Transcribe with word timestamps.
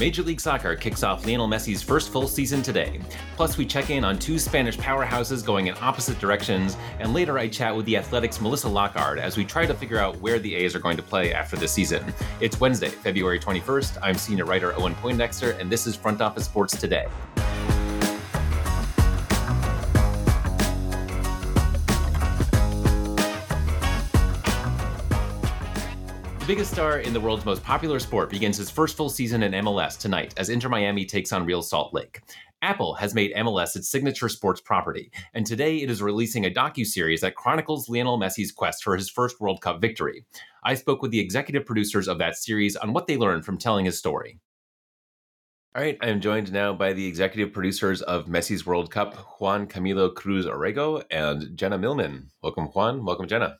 Major 0.00 0.22
League 0.22 0.40
Soccer 0.40 0.74
kicks 0.76 1.02
off 1.02 1.26
Lionel 1.26 1.46
Messi's 1.46 1.82
first 1.82 2.08
full 2.08 2.26
season 2.26 2.62
today. 2.62 3.00
Plus, 3.36 3.58
we 3.58 3.66
check 3.66 3.90
in 3.90 4.02
on 4.02 4.18
two 4.18 4.38
Spanish 4.38 4.78
powerhouses 4.78 5.44
going 5.44 5.66
in 5.66 5.74
opposite 5.82 6.18
directions, 6.18 6.78
and 7.00 7.12
later 7.12 7.38
I 7.38 7.48
chat 7.48 7.76
with 7.76 7.84
the 7.84 7.98
Athletic's 7.98 8.40
Melissa 8.40 8.66
Lockard 8.66 9.18
as 9.18 9.36
we 9.36 9.44
try 9.44 9.66
to 9.66 9.74
figure 9.74 9.98
out 9.98 10.18
where 10.22 10.38
the 10.38 10.54
A's 10.54 10.74
are 10.74 10.78
going 10.78 10.96
to 10.96 11.02
play 11.02 11.34
after 11.34 11.54
the 11.56 11.68
season. 11.68 12.14
It's 12.40 12.58
Wednesday, 12.58 12.88
February 12.88 13.38
21st. 13.38 13.98
I'm 14.00 14.14
senior 14.14 14.46
writer 14.46 14.74
Owen 14.78 14.94
Poindexter, 14.94 15.50
and 15.50 15.70
this 15.70 15.86
is 15.86 15.96
Front 15.96 16.22
Office 16.22 16.46
Sports 16.46 16.78
Today. 16.78 17.06
Biggest 26.50 26.72
star 26.72 26.98
in 26.98 27.12
the 27.12 27.20
world's 27.20 27.44
most 27.44 27.62
popular 27.62 28.00
sport 28.00 28.28
begins 28.28 28.56
his 28.56 28.68
first 28.68 28.96
full 28.96 29.08
season 29.08 29.44
in 29.44 29.52
MLS 29.52 29.96
tonight 29.96 30.34
as 30.36 30.48
Inter 30.48 30.68
Miami 30.68 31.04
takes 31.04 31.32
on 31.32 31.46
Real 31.46 31.62
Salt 31.62 31.94
Lake. 31.94 32.22
Apple 32.60 32.92
has 32.94 33.14
made 33.14 33.32
MLS 33.36 33.76
its 33.76 33.88
signature 33.88 34.28
sports 34.28 34.60
property, 34.60 35.12
and 35.32 35.46
today 35.46 35.76
it 35.76 35.88
is 35.88 36.02
releasing 36.02 36.44
a 36.46 36.50
docu-series 36.50 37.20
that 37.20 37.36
chronicles 37.36 37.88
Lionel 37.88 38.18
Messi's 38.18 38.50
quest 38.50 38.82
for 38.82 38.96
his 38.96 39.08
first 39.08 39.40
World 39.40 39.60
Cup 39.60 39.80
victory. 39.80 40.24
I 40.64 40.74
spoke 40.74 41.02
with 41.02 41.12
the 41.12 41.20
executive 41.20 41.64
producers 41.64 42.08
of 42.08 42.18
that 42.18 42.34
series 42.34 42.74
on 42.74 42.92
what 42.92 43.06
they 43.06 43.16
learned 43.16 43.44
from 43.44 43.56
telling 43.56 43.84
his 43.84 43.96
story. 43.96 44.40
All 45.76 45.82
right, 45.82 45.98
I 46.00 46.08
am 46.08 46.20
joined 46.20 46.52
now 46.52 46.72
by 46.72 46.94
the 46.94 47.06
executive 47.06 47.54
producers 47.54 48.02
of 48.02 48.26
Messi's 48.26 48.66
World 48.66 48.90
Cup, 48.90 49.14
Juan 49.38 49.68
Camilo 49.68 50.12
Cruz 50.12 50.46
Orrego 50.46 51.04
and 51.12 51.56
Jenna 51.56 51.78
Millman. 51.78 52.28
Welcome, 52.42 52.64
Juan. 52.64 53.04
Welcome, 53.04 53.28
Jenna. 53.28 53.58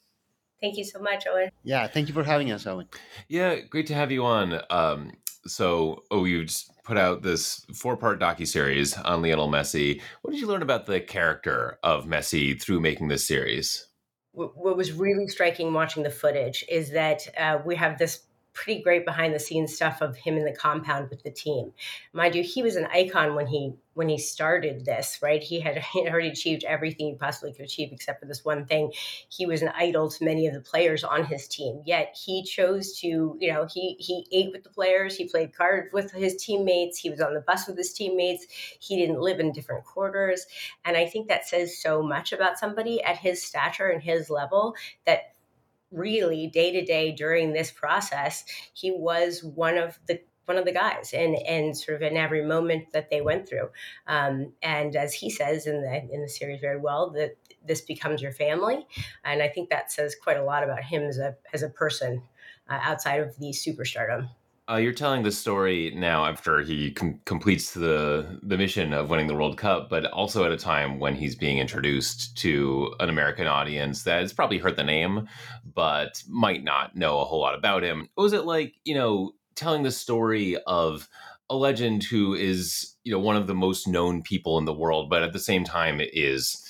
Thank 0.61 0.77
you 0.77 0.85
so 0.85 0.99
much, 1.01 1.27
Owen. 1.27 1.51
Yeah, 1.65 1.87
thank 1.87 2.09
you 2.09 2.15
for 2.15 2.25
having 2.25 2.53
us, 2.53 2.67
Owen. 2.67 2.87
Yeah, 3.29 3.61
great 3.61 3.87
to 3.87 3.95
have 3.95 4.11
you 4.11 4.25
on. 4.25 4.61
Um, 4.69 5.13
so, 5.47 6.05
oh, 6.11 6.25
you 6.25 6.45
just 6.45 6.71
put 6.85 6.99
out 6.99 7.23
this 7.23 7.65
four-part 7.75 8.21
docu 8.21 8.47
series 8.47 8.97
on 8.97 9.23
Lionel 9.23 9.49
Messi. 9.49 10.03
What 10.23 10.33
did 10.33 10.41
you 10.41 10.47
learn 10.47 10.63
about 10.63 10.87
the 10.87 11.01
character 11.01 11.79
of 11.83 12.05
Messi 12.05 12.61
through 12.61 12.81
making 12.81 13.09
this 13.09 13.27
series? 13.27 13.87
What 14.33 14.77
was 14.77 14.93
really 14.93 15.27
striking 15.27 15.73
watching 15.73 16.03
the 16.03 16.11
footage 16.11 16.65
is 16.69 16.93
that 16.93 17.27
uh, 17.37 17.59
we 17.65 17.75
have 17.77 17.99
this 17.99 18.21
pretty 18.53 18.83
great 18.83 19.05
behind 19.05 19.35
the 19.35 19.39
scenes 19.39 19.75
stuff 19.75 20.01
of 20.01 20.17
him 20.17 20.37
in 20.37 20.45
the 20.45 20.53
compound 20.53 21.09
with 21.11 21.23
the 21.23 21.31
team. 21.31 21.73
Mind 22.13 22.35
you, 22.35 22.43
he 22.43 22.63
was 22.63 22.77
an 22.77 22.87
icon 22.87 23.35
when 23.35 23.47
he 23.47 23.75
when 23.95 24.09
he 24.09 24.19
started 24.19 24.85
this, 24.85 25.19
right? 25.21 25.43
He 25.43 25.61
had, 25.61 25.77
he 25.93 26.05
had 26.05 26.13
already 26.13 26.29
achieved 26.29 26.65
everything 26.65 27.09
he 27.09 27.15
possibly 27.17 27.53
could 27.53 27.67
achieve 27.67 27.91
except 27.93 28.21
for 28.21 28.27
this 28.27 28.45
one 28.45 28.65
thing. 28.65 28.93
He 29.29 29.47
was 29.47 29.63
an 29.63 29.73
idol 29.77 30.11
to 30.11 30.25
many 30.25 30.47
of 30.47 30.55
the 30.55 30.61
players 30.61 31.05
on 31.05 31.25
his 31.25 31.47
team. 31.47 31.83
Yet 31.85 32.17
he 32.17 32.43
chose 32.43 32.99
to, 33.01 33.37
you 33.39 33.53
know, 33.53 33.67
he 33.71 33.97
he 33.99 34.27
ate 34.33 34.53
with 34.53 34.65
the 34.65 34.71
players, 34.71 35.17
he 35.17 35.29
played 35.29 35.55
cards 35.55 35.89
with 35.93 36.13
his 36.13 36.37
teammates, 36.37 36.99
he 36.99 37.11
was 37.11 37.21
on 37.21 37.35
the 37.35 37.41
bus 37.41 37.67
with 37.67 37.77
his 37.77 37.93
teammates, 37.93 38.47
he 38.79 38.97
didn't 38.97 39.21
live 39.21 39.41
in 39.41 39.53
different 39.53 39.85
quarters. 39.85 40.47
And 40.85 40.97
I 40.97 41.07
think 41.07 41.29
that 41.29 41.47
says 41.47 41.77
so 41.77 42.03
much 42.03 42.33
about 42.33 42.59
somebody 42.59 43.03
at 43.03 43.19
his 43.19 43.43
stature 43.43 43.89
and 43.89 44.03
his 44.03 44.31
level 44.31 44.75
that 45.05 45.35
really 45.91 46.47
day 46.47 46.73
to 46.73 46.85
day 46.85 47.13
during 47.13 47.53
this 47.53 47.71
process, 47.71 48.45
he 48.73 48.91
was 48.91 49.43
one 49.43 49.79
of 49.79 49.99
the 50.07 50.21
one 50.47 50.59
of 50.59 50.65
the 50.65 50.73
guys 50.73 51.13
and 51.15 51.37
and 51.47 51.77
sort 51.77 51.97
of 51.97 52.03
in 52.03 52.17
every 52.17 52.45
moment 52.45 52.93
that 52.93 53.11
they 53.11 53.21
went 53.21 53.49
through. 53.49 53.69
Um, 54.07 54.53
and 54.63 54.97
as 54.97 55.15
he 55.15 55.31
says 55.31 55.67
in 55.67 55.81
the 55.83 56.09
in 56.13 56.23
the 56.23 56.29
series 56.29 56.61
very 56.61 56.79
well 56.79 57.11
that 57.11 57.37
this 57.65 57.83
becomes 57.83 58.23
your 58.23 58.33
family. 58.33 58.87
And 59.25 59.43
i 59.43 59.49
think 59.49 59.71
that 59.71 59.93
says 59.93 60.17
quite 60.21 60.39
a 60.39 60.45
lot 60.45 60.65
about 60.65 60.83
him 60.83 61.03
as 61.03 61.19
a 61.19 61.37
as 61.53 61.63
a 61.63 61.69
person 61.69 62.23
uh, 62.69 62.79
outside 62.83 63.21
of 63.21 63.37
the 63.39 63.51
superstardom 63.51 64.31
uh, 64.71 64.77
you're 64.77 64.93
telling 64.93 65.23
the 65.23 65.33
story 65.33 65.93
now 65.97 66.25
after 66.25 66.61
he 66.61 66.93
com- 66.93 67.21
completes 67.25 67.75
the 67.75 68.39
the 68.43 68.57
mission 68.57 68.93
of 68.93 69.11
winning 69.11 69.27
the 69.27 69.35
World 69.35 69.57
Cup, 69.57 69.91
but 69.91 70.05
also 70.07 70.45
at 70.45 70.53
a 70.53 70.57
time 70.57 71.01
when 71.01 71.15
he's 71.15 71.35
being 71.35 71.59
introduced 71.59 72.37
to 72.39 72.95
an 73.01 73.09
American 73.09 73.47
audience 73.47 74.05
that 74.05 74.21
has 74.21 74.33
probably 74.33 74.59
heard 74.59 74.77
the 74.77 74.85
name, 74.85 75.29
but 75.75 76.23
might 76.29 76.63
not 76.63 76.95
know 76.95 77.19
a 77.19 77.25
whole 77.25 77.41
lot 77.41 77.57
about 77.57 77.83
him. 77.83 78.09
What 78.15 78.25
was 78.25 78.33
it 78.33 78.45
like, 78.45 78.75
you 78.85 78.95
know, 78.95 79.33
telling 79.57 79.83
the 79.83 79.91
story 79.91 80.57
of 80.67 81.09
a 81.49 81.57
legend 81.57 82.05
who 82.05 82.35
is, 82.35 82.95
you 83.03 83.13
know, 83.13 83.19
one 83.19 83.37
of 83.37 83.49
the 83.49 83.55
most 83.55 83.89
known 83.89 84.23
people 84.23 84.57
in 84.59 84.67
the 84.67 84.73
world, 84.73 85.11
but 85.11 85.25
at 85.25 85.33
the 85.33 85.41
same 85.41 85.65
time 85.65 86.01
is 86.01 86.65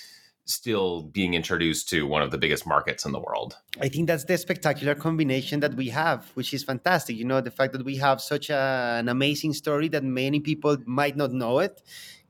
still 0.51 1.03
being 1.03 1.35
introduced 1.35 1.89
to 1.91 2.07
one 2.07 2.23
of 2.23 2.31
the 2.31 2.39
biggest 2.39 2.67
markets 2.67 3.05
in 3.05 3.13
the 3.13 3.21
world. 3.21 3.57
I 3.81 3.89
think 3.89 4.07
that's 4.07 4.25
the 4.25 4.37
spectacular 4.37 4.95
combination 4.95 5.61
that 5.61 5.75
we 5.75 5.89
have, 5.89 6.31
which 6.35 6.53
is 6.53 6.65
fantastic. 6.65 7.17
You 7.17 7.25
know, 7.25 7.41
the 7.41 7.51
fact 7.51 7.73
that 7.73 7.85
we 7.85 7.97
have 7.97 8.21
such 8.21 8.51
a, 8.51 8.97
an 8.99 9.09
amazing 9.09 9.53
story 9.55 9.89
that 9.89 10.05
many 10.05 10.41
people 10.41 10.77
might 10.87 11.17
not 11.17 11.33
know 11.33 11.61
it 11.61 11.81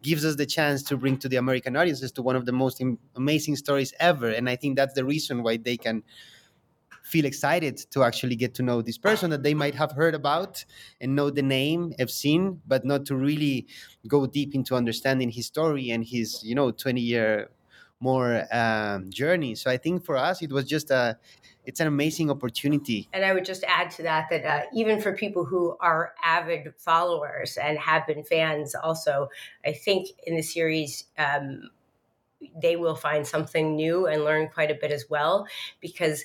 gives 0.03 0.25
us 0.25 0.37
the 0.37 0.47
chance 0.47 0.83
to 0.83 0.97
bring 0.97 1.17
to 1.19 1.29
the 1.29 1.37
American 1.37 1.77
audiences 1.77 2.11
to 2.13 2.23
one 2.23 2.37
of 2.37 2.47
the 2.47 2.53
most 2.53 2.83
amazing 3.17 3.57
stories 3.57 3.93
ever. 4.01 4.31
And 4.31 4.49
I 4.49 4.57
think 4.57 4.77
that's 4.77 4.95
the 4.95 5.05
reason 5.05 5.43
why 5.43 5.59
they 5.59 5.77
can 5.77 6.03
feel 7.03 7.25
excited 7.25 7.77
to 7.91 8.05
actually 8.05 8.37
get 8.37 8.55
to 8.55 8.63
know 8.63 8.81
this 8.81 8.97
person 8.97 9.31
that 9.31 9.43
they 9.43 9.53
might 9.53 9.75
have 9.75 9.93
heard 9.93 10.15
about 10.15 10.65
and 11.01 11.17
know 11.17 11.29
the 11.29 11.43
name, 11.43 11.93
have 11.99 12.11
seen, 12.11 12.61
but 12.67 12.85
not 12.85 13.05
to 13.07 13.17
really 13.17 13.67
go 14.07 14.27
deep 14.27 14.55
into 14.55 14.75
understanding 14.75 15.29
his 15.29 15.47
story 15.47 15.91
and 15.91 16.05
his, 16.05 16.43
you 16.45 16.55
know, 16.55 16.71
20 16.71 17.01
year 17.01 17.51
more 18.01 18.47
um, 18.51 19.11
journey. 19.11 19.55
So 19.55 19.71
I 19.71 19.77
think 19.77 20.05
for 20.05 20.17
us, 20.17 20.43
it 20.43 20.51
was 20.51 20.65
just 20.65 20.91
a, 20.91 21.19
it's 21.67 21.81
an 21.81 21.87
amazing 21.87 22.31
opportunity. 22.31 23.09
And 23.13 23.25
I 23.25 23.35
would 23.35 23.45
just 23.45 23.63
add 23.65 23.91
to 23.93 24.03
that 24.03 24.29
that 24.31 24.45
uh, 24.45 24.67
even 24.75 25.01
for 25.01 25.13
people 25.13 25.45
who 25.45 25.77
are 25.81 26.15
avid 26.25 26.73
followers 26.79 27.57
and 27.57 27.79
have 27.79 28.07
been 28.07 28.25
fans, 28.25 28.75
also, 28.75 29.29
I 29.65 29.73
think 29.73 30.09
in 30.27 30.37
the 30.37 30.43
series. 30.43 31.05
Um, 31.19 31.71
they 32.61 32.77
will 32.77 32.95
find 32.95 33.27
something 33.27 33.77
new 33.77 34.07
and 34.07 34.25
learn 34.25 34.49
quite 34.49 34.71
a 34.71 34.75
bit 34.75 34.91
as 34.91 35.05
well 35.11 35.47
because 35.81 36.25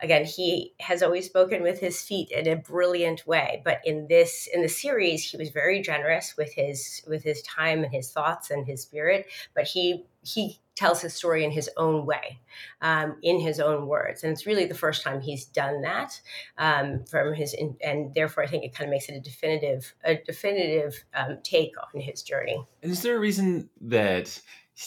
again 0.00 0.24
he 0.24 0.72
has 0.78 1.02
always 1.02 1.26
spoken 1.26 1.62
with 1.62 1.80
his 1.80 2.00
feet 2.02 2.30
in 2.30 2.46
a 2.46 2.56
brilliant 2.56 3.26
way 3.26 3.62
but 3.64 3.80
in 3.84 4.06
this 4.08 4.48
in 4.52 4.62
the 4.62 4.68
series 4.68 5.28
he 5.28 5.36
was 5.36 5.50
very 5.50 5.80
generous 5.80 6.36
with 6.36 6.52
his 6.52 7.02
with 7.08 7.22
his 7.24 7.42
time 7.42 7.82
and 7.82 7.92
his 7.92 8.12
thoughts 8.12 8.50
and 8.50 8.66
his 8.66 8.82
spirit 8.82 9.26
but 9.54 9.64
he 9.64 10.04
he 10.22 10.60
tells 10.76 11.00
his 11.00 11.14
story 11.14 11.44
in 11.44 11.50
his 11.50 11.68
own 11.76 12.06
way 12.06 12.38
um, 12.82 13.16
in 13.22 13.40
his 13.40 13.58
own 13.58 13.86
words 13.86 14.22
and 14.22 14.32
it's 14.32 14.46
really 14.46 14.66
the 14.66 14.74
first 14.74 15.02
time 15.02 15.20
he's 15.20 15.44
done 15.44 15.82
that 15.82 16.20
um, 16.58 17.04
from 17.04 17.34
his 17.34 17.54
in, 17.54 17.76
and 17.82 18.14
therefore 18.14 18.42
i 18.44 18.46
think 18.46 18.64
it 18.64 18.74
kind 18.74 18.88
of 18.88 18.90
makes 18.90 19.08
it 19.08 19.14
a 19.14 19.20
definitive 19.20 19.94
a 20.04 20.16
definitive 20.26 21.04
um, 21.14 21.38
take 21.42 21.72
on 21.94 22.00
his 22.00 22.22
journey 22.22 22.64
and 22.82 22.92
is 22.92 23.02
there 23.02 23.16
a 23.16 23.20
reason 23.20 23.68
that 23.80 24.40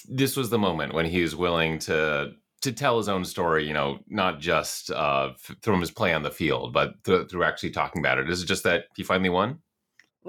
this 0.08 0.38
was 0.38 0.50
the 0.50 0.60
moment 0.60 0.94
when 0.94 1.06
he 1.06 1.22
was 1.22 1.36
willing 1.36 1.80
to 1.80 2.32
to 2.62 2.72
tell 2.74 2.98
his 2.98 3.08
own 3.08 3.24
story, 3.24 3.66
you 3.66 3.74
know, 3.74 4.00
not 4.10 4.40
just 4.40 4.92
uh, 4.92 5.30
through 5.62 5.80
his 5.80 5.92
play 5.92 6.14
on 6.14 6.24
the 6.24 6.32
field, 6.32 6.74
but 6.74 7.04
th- 7.06 7.30
through 7.30 7.44
actually 7.44 7.72
talking 7.72 8.02
about 8.02 8.18
it. 8.18 8.30
Is 8.30 8.44
it 8.44 8.48
just 8.48 8.64
that 8.64 8.86
he 8.96 9.04
finally 9.04 9.30
won? 9.30 9.60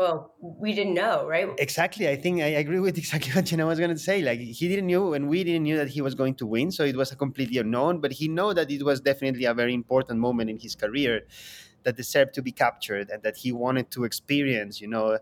Well, 0.00 0.32
we 0.40 0.72
didn't 0.72 0.94
know, 0.94 1.26
right? 1.26 1.50
Exactly. 1.58 2.08
I 2.08 2.16
think 2.16 2.40
I 2.40 2.46
agree 2.64 2.80
with 2.80 2.96
exactly 3.02 3.32
what 3.32 3.44
Jenna 3.44 3.66
was 3.66 3.78
going 3.78 3.90
to 3.90 3.98
say. 3.98 4.22
Like 4.22 4.40
he 4.40 4.66
didn't 4.66 4.86
know, 4.86 5.12
and 5.12 5.28
we 5.28 5.44
didn't 5.44 5.64
know 5.64 5.76
that 5.76 5.88
he 5.88 6.00
was 6.00 6.14
going 6.14 6.36
to 6.36 6.46
win, 6.46 6.70
so 6.70 6.84
it 6.84 6.96
was 6.96 7.12
a 7.12 7.16
completely 7.16 7.58
unknown. 7.58 8.00
But 8.00 8.12
he 8.12 8.26
know 8.26 8.54
that 8.54 8.70
it 8.70 8.82
was 8.82 9.02
definitely 9.02 9.44
a 9.44 9.52
very 9.52 9.74
important 9.74 10.18
moment 10.18 10.48
in 10.48 10.58
his 10.58 10.74
career 10.74 11.26
that 11.82 11.98
deserved 11.98 12.32
to 12.36 12.40
be 12.40 12.50
captured, 12.50 13.10
and 13.10 13.22
that 13.24 13.36
he 13.36 13.52
wanted 13.52 13.90
to 13.90 14.04
experience. 14.04 14.80
You 14.80 14.88
know, 14.88 15.18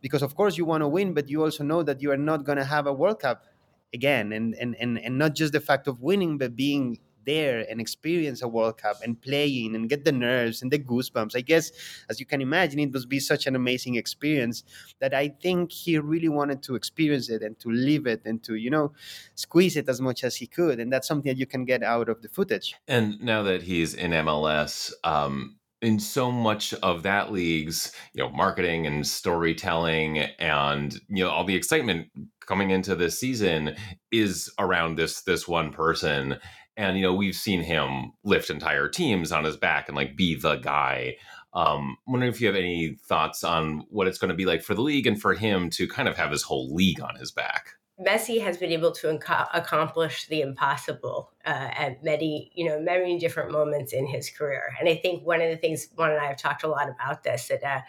because 0.00 0.22
of 0.22 0.34
course 0.34 0.56
you 0.56 0.64
want 0.64 0.80
to 0.80 0.88
win, 0.88 1.12
but 1.12 1.28
you 1.28 1.44
also 1.44 1.62
know 1.62 1.82
that 1.82 2.00
you 2.00 2.10
are 2.10 2.22
not 2.30 2.44
going 2.44 2.56
to 2.56 2.64
have 2.64 2.86
a 2.86 2.94
World 2.94 3.20
Cup 3.20 3.44
again 3.92 4.32
and, 4.32 4.54
and 4.54 4.74
and 4.80 4.98
and 4.98 5.18
not 5.18 5.34
just 5.34 5.52
the 5.52 5.60
fact 5.60 5.86
of 5.86 6.00
winning 6.00 6.38
but 6.38 6.56
being 6.56 6.98
there 7.24 7.66
and 7.68 7.80
experience 7.80 8.42
a 8.42 8.48
World 8.48 8.78
Cup 8.78 9.00
and 9.02 9.20
playing 9.20 9.74
and 9.74 9.88
get 9.88 10.04
the 10.04 10.12
nerves 10.12 10.62
and 10.62 10.70
the 10.70 10.78
goosebumps. 10.78 11.36
I 11.36 11.40
guess, 11.40 11.72
as 12.08 12.20
you 12.20 12.26
can 12.26 12.40
imagine, 12.40 12.80
it 12.80 12.92
must 12.92 13.08
be 13.08 13.20
such 13.20 13.46
an 13.46 13.56
amazing 13.56 13.96
experience 13.96 14.64
that 15.00 15.14
I 15.14 15.28
think 15.28 15.72
he 15.72 15.98
really 15.98 16.28
wanted 16.28 16.62
to 16.64 16.74
experience 16.74 17.28
it 17.30 17.42
and 17.42 17.58
to 17.60 17.70
live 17.70 18.06
it 18.06 18.22
and 18.24 18.42
to, 18.44 18.54
you 18.54 18.70
know, 18.70 18.92
squeeze 19.34 19.76
it 19.76 19.88
as 19.88 20.00
much 20.00 20.24
as 20.24 20.36
he 20.36 20.46
could. 20.46 20.80
And 20.80 20.92
that's 20.92 21.08
something 21.08 21.30
that 21.30 21.38
you 21.38 21.46
can 21.46 21.64
get 21.64 21.82
out 21.82 22.08
of 22.08 22.22
the 22.22 22.28
footage. 22.28 22.74
And 22.88 23.20
now 23.20 23.42
that 23.42 23.62
he's 23.62 23.94
in 23.94 24.12
MLS, 24.12 24.92
um, 25.04 25.56
in 25.84 26.00
so 26.00 26.32
much 26.32 26.72
of 26.74 27.02
that 27.02 27.30
league's 27.30 27.92
you 28.14 28.22
know 28.22 28.30
marketing 28.30 28.86
and 28.86 29.06
storytelling 29.06 30.18
and 30.38 30.98
you 31.08 31.22
know 31.22 31.30
all 31.30 31.44
the 31.44 31.54
excitement 31.54 32.08
coming 32.46 32.70
into 32.70 32.94
this 32.94 33.18
season 33.18 33.76
is 34.10 34.50
around 34.58 34.96
this 34.96 35.22
this 35.22 35.46
one 35.46 35.70
person 35.70 36.38
and 36.76 36.96
you 36.96 37.02
know 37.02 37.14
we've 37.14 37.36
seen 37.36 37.62
him 37.62 38.12
lift 38.24 38.50
entire 38.50 38.88
teams 38.88 39.32
on 39.32 39.44
his 39.44 39.56
back 39.56 39.88
and 39.88 39.96
like 39.96 40.16
be 40.16 40.34
the 40.34 40.56
guy 40.56 41.16
um 41.52 41.96
wondering 42.06 42.32
if 42.32 42.40
you 42.40 42.46
have 42.46 42.56
any 42.56 42.96
thoughts 43.06 43.44
on 43.44 43.84
what 43.90 44.06
it's 44.06 44.18
going 44.18 44.28
to 44.28 44.34
be 44.34 44.46
like 44.46 44.62
for 44.62 44.74
the 44.74 44.82
league 44.82 45.06
and 45.06 45.20
for 45.20 45.34
him 45.34 45.70
to 45.70 45.86
kind 45.86 46.08
of 46.08 46.16
have 46.16 46.30
his 46.30 46.42
whole 46.42 46.74
league 46.74 47.00
on 47.00 47.16
his 47.16 47.30
back 47.30 47.70
Messi 48.00 48.42
has 48.42 48.56
been 48.56 48.72
able 48.72 48.90
to 48.90 49.06
inco- 49.06 49.48
accomplish 49.54 50.26
the 50.26 50.40
impossible 50.40 51.30
uh, 51.46 51.70
at 51.76 52.02
many, 52.02 52.50
you 52.52 52.68
know, 52.68 52.80
many 52.80 53.20
different 53.20 53.52
moments 53.52 53.92
in 53.92 54.04
his 54.04 54.30
career. 54.30 54.74
And 54.80 54.88
I 54.88 54.96
think 54.96 55.24
one 55.24 55.40
of 55.40 55.48
the 55.48 55.56
things, 55.56 55.88
Juan 55.94 56.10
and 56.10 56.20
I 56.20 56.26
have 56.26 56.36
talked 56.36 56.64
a 56.64 56.68
lot 56.68 56.88
about 56.88 57.22
this, 57.22 57.46
that 57.48 57.62
uh, 57.62 57.82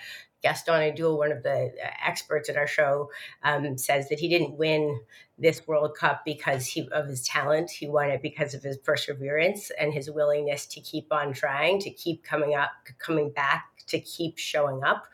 Gaston 0.45 0.93
Edul, 0.93 1.17
one 1.17 1.31
of 1.31 1.41
the 1.41 1.73
uh, 1.83 1.89
experts 2.05 2.49
in 2.49 2.55
our 2.55 2.67
show, 2.67 3.09
um, 3.41 3.79
says 3.79 4.09
that 4.09 4.19
he 4.19 4.29
didn't 4.29 4.59
win 4.59 4.99
this 5.39 5.67
World 5.67 5.97
Cup 5.97 6.21
because 6.23 6.67
he, 6.67 6.87
of 6.91 7.07
his 7.07 7.27
talent. 7.27 7.71
He 7.71 7.87
won 7.87 8.11
it 8.11 8.21
because 8.21 8.53
of 8.53 8.61
his 8.61 8.77
perseverance 8.77 9.71
and 9.79 9.91
his 9.91 10.11
willingness 10.11 10.67
to 10.67 10.81
keep 10.81 11.11
on 11.11 11.33
trying, 11.33 11.79
to 11.79 11.89
keep 11.89 12.23
coming 12.23 12.53
up, 12.53 12.69
coming 12.99 13.31
back, 13.31 13.65
to 13.87 13.99
keep 13.99 14.37
showing 14.37 14.83
up. 14.83 15.07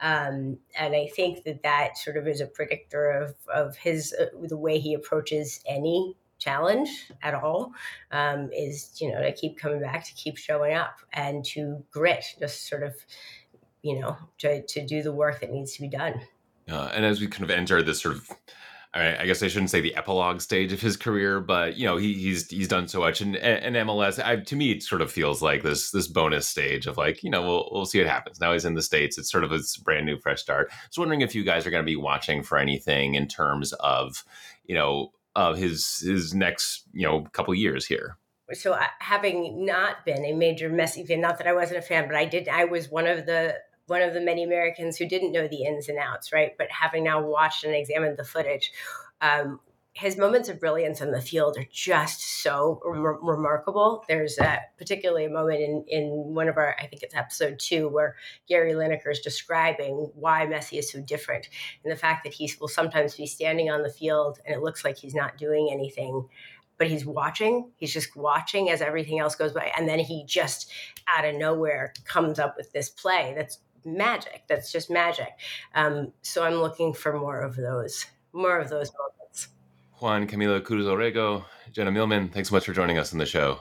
Um, 0.00 0.58
and 0.78 0.94
I 0.94 1.08
think 1.08 1.42
that 1.42 1.64
that 1.64 1.98
sort 1.98 2.16
of 2.16 2.28
is 2.28 2.40
a 2.40 2.46
predictor 2.46 3.10
of 3.10 3.34
of 3.52 3.76
his 3.76 4.14
uh, 4.14 4.26
the 4.40 4.56
way 4.56 4.78
he 4.78 4.94
approaches 4.94 5.64
any 5.66 6.14
challenge 6.38 7.10
at 7.22 7.34
all 7.34 7.72
um, 8.12 8.50
is 8.52 9.00
you 9.00 9.10
know 9.10 9.20
to 9.22 9.32
keep 9.32 9.58
coming 9.58 9.80
back 9.80 10.04
to 10.04 10.14
keep 10.14 10.36
showing 10.36 10.74
up 10.74 10.98
and 11.12 11.44
to 11.44 11.82
grit 11.90 12.24
just 12.38 12.68
sort 12.68 12.82
of 12.82 12.94
you 13.86 13.98
know 13.98 14.16
to, 14.38 14.62
to 14.66 14.84
do 14.84 15.02
the 15.02 15.12
work 15.12 15.40
that 15.40 15.50
needs 15.50 15.74
to 15.74 15.80
be 15.80 15.88
done 15.88 16.20
uh, 16.70 16.90
and 16.92 17.04
as 17.04 17.20
we 17.20 17.26
kind 17.28 17.44
of 17.44 17.50
enter 17.50 17.82
this 17.82 18.00
sort 18.00 18.16
of 18.16 18.28
I 18.96 19.26
guess 19.26 19.42
I 19.42 19.48
shouldn't 19.48 19.70
say 19.70 19.82
the 19.82 19.94
epilogue 19.94 20.40
stage 20.40 20.72
of 20.72 20.80
his 20.80 20.96
career, 20.96 21.40
but 21.40 21.76
you 21.76 21.86
know 21.86 21.98
he, 21.98 22.14
he's 22.14 22.48
he's 22.48 22.68
done 22.68 22.88
so 22.88 23.00
much, 23.00 23.20
and 23.20 23.36
and 23.36 23.76
MLS 23.76 24.22
I, 24.24 24.36
to 24.36 24.56
me 24.56 24.72
it 24.72 24.82
sort 24.82 25.02
of 25.02 25.12
feels 25.12 25.42
like 25.42 25.62
this 25.62 25.90
this 25.90 26.06
bonus 26.08 26.48
stage 26.48 26.86
of 26.86 26.96
like 26.96 27.22
you 27.22 27.28
know 27.28 27.42
we'll 27.42 27.68
we'll 27.70 27.84
see 27.84 27.98
what 27.98 28.06
happens. 28.06 28.40
Now 28.40 28.52
he's 28.52 28.64
in 28.64 28.74
the 28.74 28.82
states; 28.82 29.18
it's 29.18 29.30
sort 29.30 29.44
of 29.44 29.52
a 29.52 29.60
brand 29.84 30.06
new 30.06 30.18
fresh 30.18 30.40
start. 30.40 30.72
So 30.90 31.02
wondering 31.02 31.20
if 31.20 31.34
you 31.34 31.44
guys 31.44 31.66
are 31.66 31.70
going 31.70 31.82
to 31.82 31.86
be 31.86 31.96
watching 31.96 32.42
for 32.42 32.56
anything 32.56 33.14
in 33.14 33.28
terms 33.28 33.74
of 33.74 34.24
you 34.64 34.74
know 34.74 35.12
of 35.34 35.58
his 35.58 35.98
his 35.98 36.32
next 36.32 36.84
you 36.92 37.06
know 37.06 37.22
couple 37.32 37.54
years 37.54 37.84
here 37.84 38.16
so 38.52 38.72
uh, 38.74 38.84
having 39.00 39.66
not 39.66 40.04
been 40.04 40.24
a 40.24 40.32
major 40.32 40.70
Messi 40.70 41.06
fan, 41.06 41.20
not 41.20 41.38
that 41.38 41.48
I 41.48 41.52
wasn't 41.52 41.78
a 41.78 41.82
fan, 41.82 42.06
but 42.06 42.16
I 42.16 42.24
did. 42.24 42.48
I 42.48 42.64
was 42.64 42.88
one 42.88 43.06
of 43.06 43.26
the 43.26 43.56
one 43.86 44.02
of 44.02 44.14
the 44.14 44.20
many 44.20 44.42
Americans 44.42 44.96
who 44.96 45.06
didn't 45.06 45.32
know 45.32 45.48
the 45.48 45.64
ins 45.64 45.88
and 45.88 45.98
outs, 45.98 46.32
right? 46.32 46.52
But 46.58 46.70
having 46.70 47.04
now 47.04 47.22
watched 47.22 47.64
and 47.64 47.74
examined 47.74 48.16
the 48.16 48.24
footage, 48.24 48.72
um, 49.20 49.60
his 49.96 50.18
moments 50.18 50.50
of 50.50 50.60
brilliance 50.60 51.00
on 51.00 51.10
the 51.10 51.22
field 51.22 51.56
are 51.56 51.66
just 51.72 52.42
so 52.42 52.82
re- 52.84 53.16
remarkable. 53.22 54.04
There's 54.06 54.36
a, 54.36 54.60
particularly 54.76 55.24
a 55.24 55.30
moment 55.30 55.60
in, 55.60 55.84
in 55.88 56.10
one 56.34 56.48
of 56.48 56.58
our, 56.58 56.76
I 56.78 56.86
think 56.86 57.02
it's 57.02 57.14
episode 57.14 57.58
two, 57.58 57.88
where 57.88 58.16
Gary 58.46 58.72
Lineker 58.72 59.10
is 59.10 59.20
describing 59.20 60.10
why 60.14 60.44
Messi 60.46 60.78
is 60.78 60.92
so 60.92 61.00
different 61.00 61.48
and 61.82 61.90
the 61.90 61.96
fact 61.96 62.24
that 62.24 62.34
he 62.34 62.52
will 62.60 62.68
sometimes 62.68 63.14
be 63.14 63.26
standing 63.26 63.70
on 63.70 63.82
the 63.82 63.88
field 63.88 64.38
and 64.44 64.54
it 64.54 64.62
looks 64.62 64.84
like 64.84 64.98
he's 64.98 65.14
not 65.14 65.38
doing 65.38 65.70
anything, 65.72 66.28
but 66.76 66.88
he's 66.88 67.06
watching. 67.06 67.70
He's 67.76 67.94
just 67.94 68.14
watching 68.16 68.68
as 68.68 68.82
everything 68.82 69.18
else 69.18 69.34
goes 69.34 69.54
by. 69.54 69.72
And 69.78 69.88
then 69.88 69.98
he 69.98 70.26
just 70.26 70.70
out 71.08 71.24
of 71.24 71.36
nowhere 71.36 71.94
comes 72.04 72.38
up 72.38 72.54
with 72.58 72.70
this 72.72 72.90
play 72.90 73.32
that's 73.34 73.60
magic. 73.86 74.42
That's 74.48 74.70
just 74.70 74.90
magic. 74.90 75.28
Um, 75.74 76.12
so 76.22 76.44
I'm 76.44 76.56
looking 76.56 76.92
for 76.92 77.18
more 77.18 77.40
of 77.40 77.56
those, 77.56 78.04
more 78.32 78.58
of 78.58 78.68
those 78.68 78.90
moments. 78.98 79.48
Juan 80.00 80.26
Camilo 80.26 80.62
Cruz 80.62 80.86
Orrego, 80.86 81.44
Jenna 81.72 81.90
Millman, 81.90 82.28
thanks 82.28 82.50
so 82.50 82.54
much 82.54 82.66
for 82.66 82.74
joining 82.74 82.98
us 82.98 83.12
on 83.12 83.18
the 83.18 83.26
show. 83.26 83.60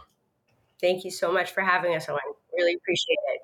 Thank 0.81 1.06
you 1.06 1.12
so 1.12 1.31
much 1.31 1.51
for 1.51 1.62
having 1.62 1.95
us, 1.95 2.10
Owen. 2.10 2.19
Really 2.57 2.74
appreciate 2.74 3.18
it. 3.36 3.42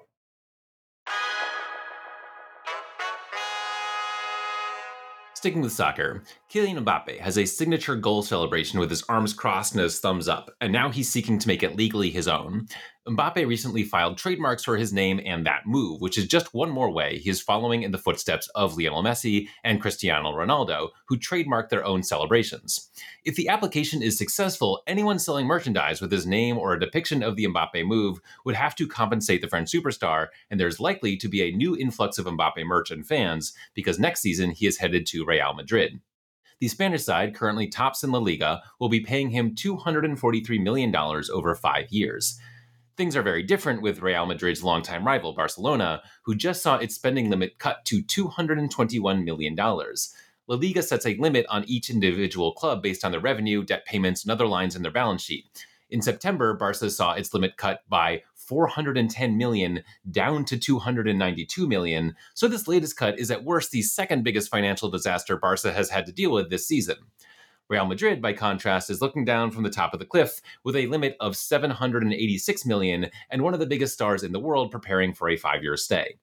Sticking 5.41 5.61
with 5.61 5.71
soccer, 5.71 6.21
Kylian 6.51 6.83
Mbappe 6.83 7.19
has 7.19 7.35
a 7.39 7.45
signature 7.45 7.95
goal 7.95 8.21
celebration 8.21 8.79
with 8.79 8.91
his 8.91 9.01
arms 9.09 9.33
crossed 9.33 9.73
and 9.73 9.81
his 9.81 9.99
thumbs 9.99 10.27
up, 10.27 10.51
and 10.61 10.71
now 10.71 10.91
he's 10.91 11.09
seeking 11.09 11.39
to 11.39 11.47
make 11.47 11.63
it 11.63 11.75
legally 11.75 12.11
his 12.11 12.27
own. 12.27 12.67
Mbappe 13.07 13.47
recently 13.47 13.83
filed 13.83 14.19
trademarks 14.19 14.63
for 14.63 14.77
his 14.77 14.93
name 14.93 15.19
and 15.25 15.43
that 15.43 15.65
move, 15.65 16.01
which 16.01 16.19
is 16.19 16.27
just 16.27 16.53
one 16.53 16.69
more 16.69 16.91
way 16.91 17.17
he 17.17 17.31
is 17.31 17.41
following 17.41 17.81
in 17.81 17.91
the 17.91 17.97
footsteps 17.97 18.47
of 18.53 18.77
Lionel 18.77 19.01
Messi 19.01 19.47
and 19.63 19.81
Cristiano 19.81 20.31
Ronaldo, 20.31 20.89
who 21.07 21.17
trademarked 21.17 21.69
their 21.69 21.83
own 21.83 22.03
celebrations. 22.03 22.91
If 23.25 23.35
the 23.35 23.49
application 23.49 24.03
is 24.03 24.19
successful, 24.19 24.83
anyone 24.85 25.17
selling 25.17 25.47
merchandise 25.47 25.99
with 25.99 26.11
his 26.11 26.27
name 26.27 26.59
or 26.59 26.73
a 26.73 26.79
depiction 26.79 27.23
of 27.23 27.35
the 27.35 27.45
Mbappe 27.45 27.83
move 27.87 28.19
would 28.45 28.53
have 28.53 28.75
to 28.75 28.87
compensate 28.87 29.41
the 29.41 29.47
French 29.47 29.71
superstar, 29.71 30.27
and 30.51 30.59
there's 30.59 30.79
likely 30.79 31.17
to 31.17 31.27
be 31.27 31.41
a 31.41 31.57
new 31.57 31.75
influx 31.75 32.19
of 32.19 32.27
Mbappe 32.27 32.63
merch 32.63 32.91
and 32.91 33.07
fans 33.07 33.51
because 33.73 33.97
next 33.97 34.21
season 34.21 34.51
he 34.51 34.67
is 34.67 34.77
headed 34.77 35.07
to 35.07 35.25
Real 35.25 35.55
Madrid. 35.55 36.01
The 36.59 36.67
Spanish 36.67 37.03
side, 37.03 37.33
currently 37.33 37.67
tops 37.67 38.03
in 38.03 38.11
La 38.11 38.19
Liga, 38.19 38.61
will 38.79 38.89
be 38.89 38.99
paying 38.99 39.31
him 39.31 39.55
$243 39.55 40.61
million 40.61 40.95
over 40.95 41.55
five 41.55 41.89
years. 41.89 42.39
Things 42.97 43.15
are 43.15 43.21
very 43.21 43.41
different 43.41 43.81
with 43.81 44.01
Real 44.01 44.25
Madrid's 44.25 44.63
longtime 44.63 45.05
rival, 45.07 45.33
Barcelona, 45.33 46.01
who 46.23 46.35
just 46.35 46.61
saw 46.61 46.75
its 46.75 46.95
spending 46.95 47.29
limit 47.29 47.57
cut 47.57 47.85
to 47.85 48.03
$221 48.03 49.23
million. 49.23 49.55
La 49.55 50.55
Liga 50.55 50.83
sets 50.83 51.05
a 51.05 51.15
limit 51.15 51.45
on 51.49 51.63
each 51.65 51.89
individual 51.89 52.51
club 52.53 52.83
based 52.83 53.05
on 53.05 53.11
their 53.11 53.21
revenue, 53.21 53.63
debt 53.63 53.85
payments, 53.85 54.23
and 54.23 54.31
other 54.31 54.47
lines 54.47 54.75
in 54.75 54.81
their 54.81 54.91
balance 54.91 55.21
sheet. 55.21 55.65
In 55.89 56.01
September, 56.01 56.53
Barca 56.53 56.89
saw 56.89 57.13
its 57.13 57.33
limit 57.33 57.57
cut 57.57 57.81
by 57.87 58.23
410 58.35 59.37
million 59.37 59.83
down 60.09 60.43
to 60.45 60.57
292 60.57 61.67
million. 61.67 62.15
So 62.33 62.47
this 62.47 62.67
latest 62.67 62.97
cut 62.97 63.19
is 63.19 63.31
at 63.31 63.45
worst 63.45 63.71
the 63.71 63.81
second 63.81 64.23
biggest 64.23 64.49
financial 64.49 64.89
disaster 64.89 65.37
Barca 65.37 65.71
has 65.71 65.89
had 65.89 66.05
to 66.07 66.11
deal 66.11 66.31
with 66.31 66.49
this 66.49 66.67
season. 66.67 66.97
Real 67.69 67.85
Madrid, 67.85 68.21
by 68.21 68.33
contrast, 68.33 68.89
is 68.89 69.01
looking 69.01 69.23
down 69.23 69.51
from 69.51 69.63
the 69.63 69.69
top 69.69 69.93
of 69.93 69.99
the 69.99 70.05
cliff 70.05 70.41
with 70.63 70.75
a 70.75 70.87
limit 70.87 71.15
of 71.19 71.37
786 71.37 72.65
million 72.65 73.09
and 73.29 73.41
one 73.41 73.53
of 73.53 73.59
the 73.59 73.65
biggest 73.65 73.93
stars 73.93 74.23
in 74.23 74.31
the 74.31 74.39
world 74.39 74.71
preparing 74.71 75.13
for 75.13 75.29
a 75.29 75.37
five 75.37 75.63
year 75.63 75.77
stay. 75.77 76.17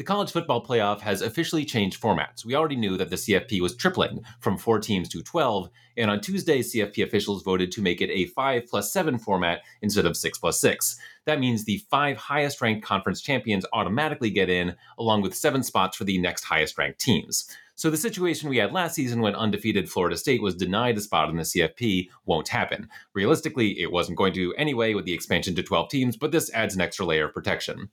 The 0.00 0.04
college 0.04 0.32
football 0.32 0.64
playoff 0.64 1.00
has 1.00 1.20
officially 1.20 1.62
changed 1.62 2.00
formats. 2.00 2.42
We 2.42 2.54
already 2.54 2.76
knew 2.76 2.96
that 2.96 3.10
the 3.10 3.16
CFP 3.16 3.60
was 3.60 3.76
tripling 3.76 4.24
from 4.40 4.56
four 4.56 4.78
teams 4.78 5.10
to 5.10 5.22
12, 5.22 5.68
and 5.98 6.10
on 6.10 6.22
Tuesday, 6.22 6.60
CFP 6.60 7.04
officials 7.04 7.42
voted 7.42 7.70
to 7.72 7.82
make 7.82 8.00
it 8.00 8.08
a 8.08 8.24
5 8.28 8.66
plus 8.66 8.94
7 8.94 9.18
format 9.18 9.60
instead 9.82 10.06
of 10.06 10.16
6 10.16 10.38
plus 10.38 10.58
6. 10.58 10.98
That 11.26 11.38
means 11.38 11.66
the 11.66 11.84
five 11.90 12.16
highest 12.16 12.62
ranked 12.62 12.82
conference 12.82 13.20
champions 13.20 13.66
automatically 13.74 14.30
get 14.30 14.48
in, 14.48 14.74
along 14.98 15.20
with 15.20 15.34
seven 15.34 15.62
spots 15.62 15.98
for 15.98 16.04
the 16.04 16.18
next 16.18 16.44
highest 16.44 16.78
ranked 16.78 16.98
teams. 16.98 17.46
So 17.80 17.88
the 17.88 17.96
situation 17.96 18.50
we 18.50 18.58
had 18.58 18.74
last 18.74 18.94
season 18.94 19.22
when 19.22 19.34
undefeated 19.34 19.88
Florida 19.88 20.14
State 20.14 20.42
was 20.42 20.54
denied 20.54 20.98
a 20.98 21.00
spot 21.00 21.30
in 21.30 21.36
the 21.36 21.44
CFP 21.44 22.10
won't 22.26 22.48
happen. 22.48 22.90
Realistically, 23.14 23.80
it 23.80 23.90
wasn't 23.90 24.18
going 24.18 24.34
to 24.34 24.52
anyway 24.56 24.92
with 24.92 25.06
the 25.06 25.14
expansion 25.14 25.54
to 25.54 25.62
12 25.62 25.88
teams, 25.88 26.14
but 26.14 26.30
this 26.30 26.52
adds 26.52 26.74
an 26.74 26.82
extra 26.82 27.06
layer 27.06 27.28
of 27.28 27.32
protection. 27.32 27.88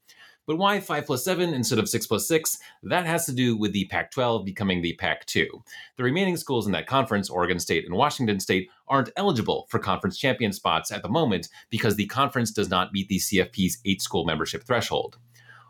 But 0.46 0.58
why 0.58 0.82
5 0.82 1.06
plus 1.06 1.24
7 1.24 1.54
instead 1.54 1.80
of 1.80 1.88
6 1.88 2.06
plus 2.06 2.28
6? 2.28 2.58
That 2.84 3.06
has 3.06 3.26
to 3.28 3.32
do 3.32 3.56
with 3.56 3.72
the 3.72 3.86
Pac 3.86 4.12
12 4.12 4.44
becoming 4.44 4.82
the 4.82 4.92
Pac 4.96 5.26
2. 5.26 5.48
The 5.96 6.04
remaining 6.04 6.36
schools 6.36 6.66
in 6.66 6.74
that 6.74 6.86
conference, 6.86 7.30
Oregon 7.30 7.58
State 7.58 7.86
and 7.86 7.96
Washington 7.96 8.42
State, 8.42 8.70
aren't 8.90 9.12
eligible 9.16 9.68
for 9.70 9.80
conference 9.80 10.18
champion 10.18 10.52
spots 10.52 10.92
at 10.92 11.02
the 11.02 11.08
moment 11.08 11.48
because 11.70 11.96
the 11.96 12.08
conference 12.08 12.52
does 12.52 12.70
not 12.70 12.92
meet 12.92 13.08
the 13.08 13.20
CFP's 13.20 13.78
eight 13.86 14.02
school 14.02 14.26
membership 14.26 14.66
threshold. 14.66 15.18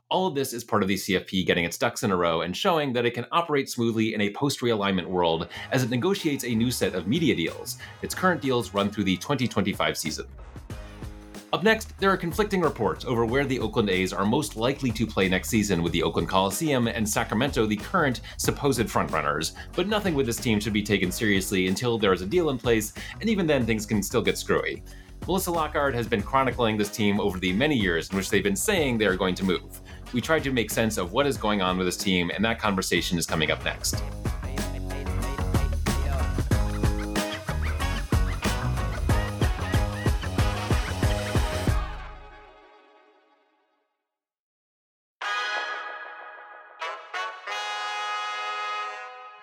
All 0.10 0.26
of 0.26 0.36
this 0.36 0.54
is 0.54 0.64
part 0.64 0.84
of 0.84 0.88
the 0.88 0.96
CFP 0.96 1.46
getting 1.46 1.66
its 1.66 1.78
ducks 1.78 2.04
in 2.04 2.12
a 2.12 2.16
row 2.16 2.40
and 2.40 2.56
showing 2.56 2.94
that 2.94 3.06
it 3.06 3.14
can 3.14 3.26
operate 3.34 3.70
smoothly 3.70 4.14
in 4.14 4.22
a 4.22 4.30
post 4.30 4.62
realignment 4.62 5.06
world 5.06 5.50
as 5.74 5.84
it 5.84 5.90
negotiates 5.90 6.46
a 6.46 6.56
new 6.56 6.72
set 6.72 6.96
of 6.96 7.08
media 7.08 7.36
deals. 7.36 7.78
Its 8.02 8.16
current 8.16 8.42
deals 8.42 8.74
run 8.74 8.90
through 8.90 9.04
the 9.04 9.18
2025 9.18 9.98
season. 9.98 10.26
Up 11.52 11.62
next, 11.64 12.00
there 12.00 12.10
are 12.10 12.16
conflicting 12.16 12.62
reports 12.62 13.04
over 13.04 13.26
where 13.26 13.44
the 13.44 13.60
Oakland 13.60 13.90
A's 13.90 14.14
are 14.14 14.26
most 14.26 14.56
likely 14.56 14.92
to 14.92 15.06
play 15.06 15.28
next 15.28 15.50
season 15.50 15.84
with 15.84 15.92
the 15.92 16.04
Oakland 16.04 16.30
Coliseum 16.30 16.88
and 16.88 17.08
Sacramento 17.08 17.66
the 17.66 17.76
current 17.76 18.22
supposed 18.38 18.80
frontrunners, 18.88 19.56
but 19.74 19.90
nothing 19.90 20.14
with 20.14 20.26
this 20.26 20.38
team 20.38 20.62
should 20.62 20.72
be 20.72 20.84
taken 20.84 21.12
seriously 21.12 21.68
until 21.68 21.98
there 21.98 22.14
is 22.14 22.22
a 22.22 22.26
deal 22.26 22.50
in 22.50 22.58
place, 22.58 22.94
and 23.20 23.30
even 23.30 23.46
then 23.46 23.66
things 23.66 23.86
can 23.86 24.02
still 24.02 24.22
get 24.22 24.38
screwy. 24.38 24.84
Melissa 25.26 25.52
Lockard 25.52 25.94
has 25.94 26.08
been 26.08 26.22
chronicling 26.22 26.78
this 26.78 26.90
team 26.90 27.20
over 27.20 27.38
the 27.38 27.52
many 27.52 27.76
years 27.76 28.10
in 28.10 28.16
which 28.16 28.30
they've 28.30 28.42
been 28.42 28.56
saying 28.56 28.98
they 28.98 29.06
are 29.06 29.18
going 29.18 29.36
to 29.36 29.44
move. 29.44 29.82
We 30.14 30.22
tried 30.22 30.44
to 30.46 30.52
make 30.52 30.72
sense 30.72 30.98
of 30.98 31.12
what 31.12 31.28
is 31.28 31.38
going 31.38 31.62
on 31.62 31.78
with 31.78 31.86
this 31.86 31.98
team, 31.98 32.32
and 32.34 32.44
that 32.46 32.60
conversation 32.60 33.18
is 33.18 33.26
coming 33.26 33.52
up 33.52 33.64
next. 33.64 34.02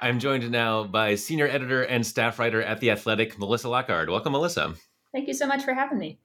I'm 0.00 0.18
joined 0.18 0.50
now 0.50 0.84
by 0.84 1.14
senior 1.14 1.48
editor 1.48 1.82
and 1.82 2.06
staff 2.06 2.38
writer 2.38 2.62
at 2.62 2.78
The 2.78 2.90
Athletic, 2.90 3.38
Melissa 3.38 3.70
Lockard. 3.70 4.10
Welcome, 4.10 4.32
Melissa. 4.32 4.74
Thank 5.12 5.28
you 5.28 5.34
so 5.34 5.46
much 5.46 5.64
for 5.64 5.72
having 5.72 5.98
me. 5.98 6.18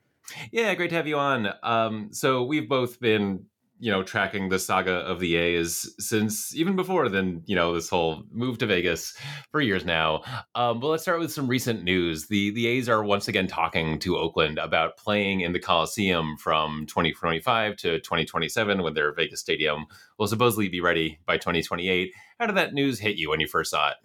Yeah, 0.52 0.76
great 0.76 0.90
to 0.90 0.98
have 0.98 1.08
you 1.08 1.18
on. 1.18 1.50
Um, 1.64 2.10
so 2.12 2.44
we've 2.44 2.68
both 2.68 3.00
been 3.00 3.46
you 3.80 3.92
know, 3.92 4.04
tracking 4.04 4.50
the 4.50 4.60
saga 4.60 4.92
of 4.92 5.20
the 5.20 5.36
A's 5.36 5.94
since 6.00 6.54
even 6.56 6.76
before 6.76 7.08
then, 7.08 7.42
you 7.46 7.56
know, 7.56 7.74
this 7.74 7.90
whole 7.90 8.24
move 8.32 8.58
to 8.58 8.66
Vegas 8.66 9.18
for 9.52 9.62
years 9.62 9.86
now. 9.86 10.22
Um, 10.54 10.80
but 10.80 10.88
let's 10.88 11.04
start 11.04 11.20
with 11.20 11.32
some 11.32 11.48
recent 11.48 11.84
news. 11.84 12.28
The 12.28 12.52
the 12.52 12.68
A's 12.68 12.90
are 12.90 13.04
once 13.04 13.28
again 13.28 13.48
talking 13.48 13.98
to 14.00 14.18
Oakland 14.18 14.58
about 14.58 14.98
playing 14.98 15.42
in 15.42 15.54
the 15.54 15.60
Coliseum 15.60 16.36
from 16.38 16.86
2025 16.88 17.78
to 17.78 18.00
2027 18.00 18.84
when 18.84 18.94
their 18.94 19.14
Vegas 19.14 19.40
stadium 19.40 19.86
will 20.18 20.28
supposedly 20.28 20.68
be 20.68 20.82
ready 20.82 21.20
by 21.26 21.38
2028. 21.38 22.14
How 22.40 22.48
did 22.48 22.58
that 22.58 22.74
news 22.74 23.00
hit 23.00 23.16
you 23.16 23.30
when 23.30 23.40
you 23.40 23.48
first 23.48 23.72
saw 23.72 23.90
it? 23.90 23.96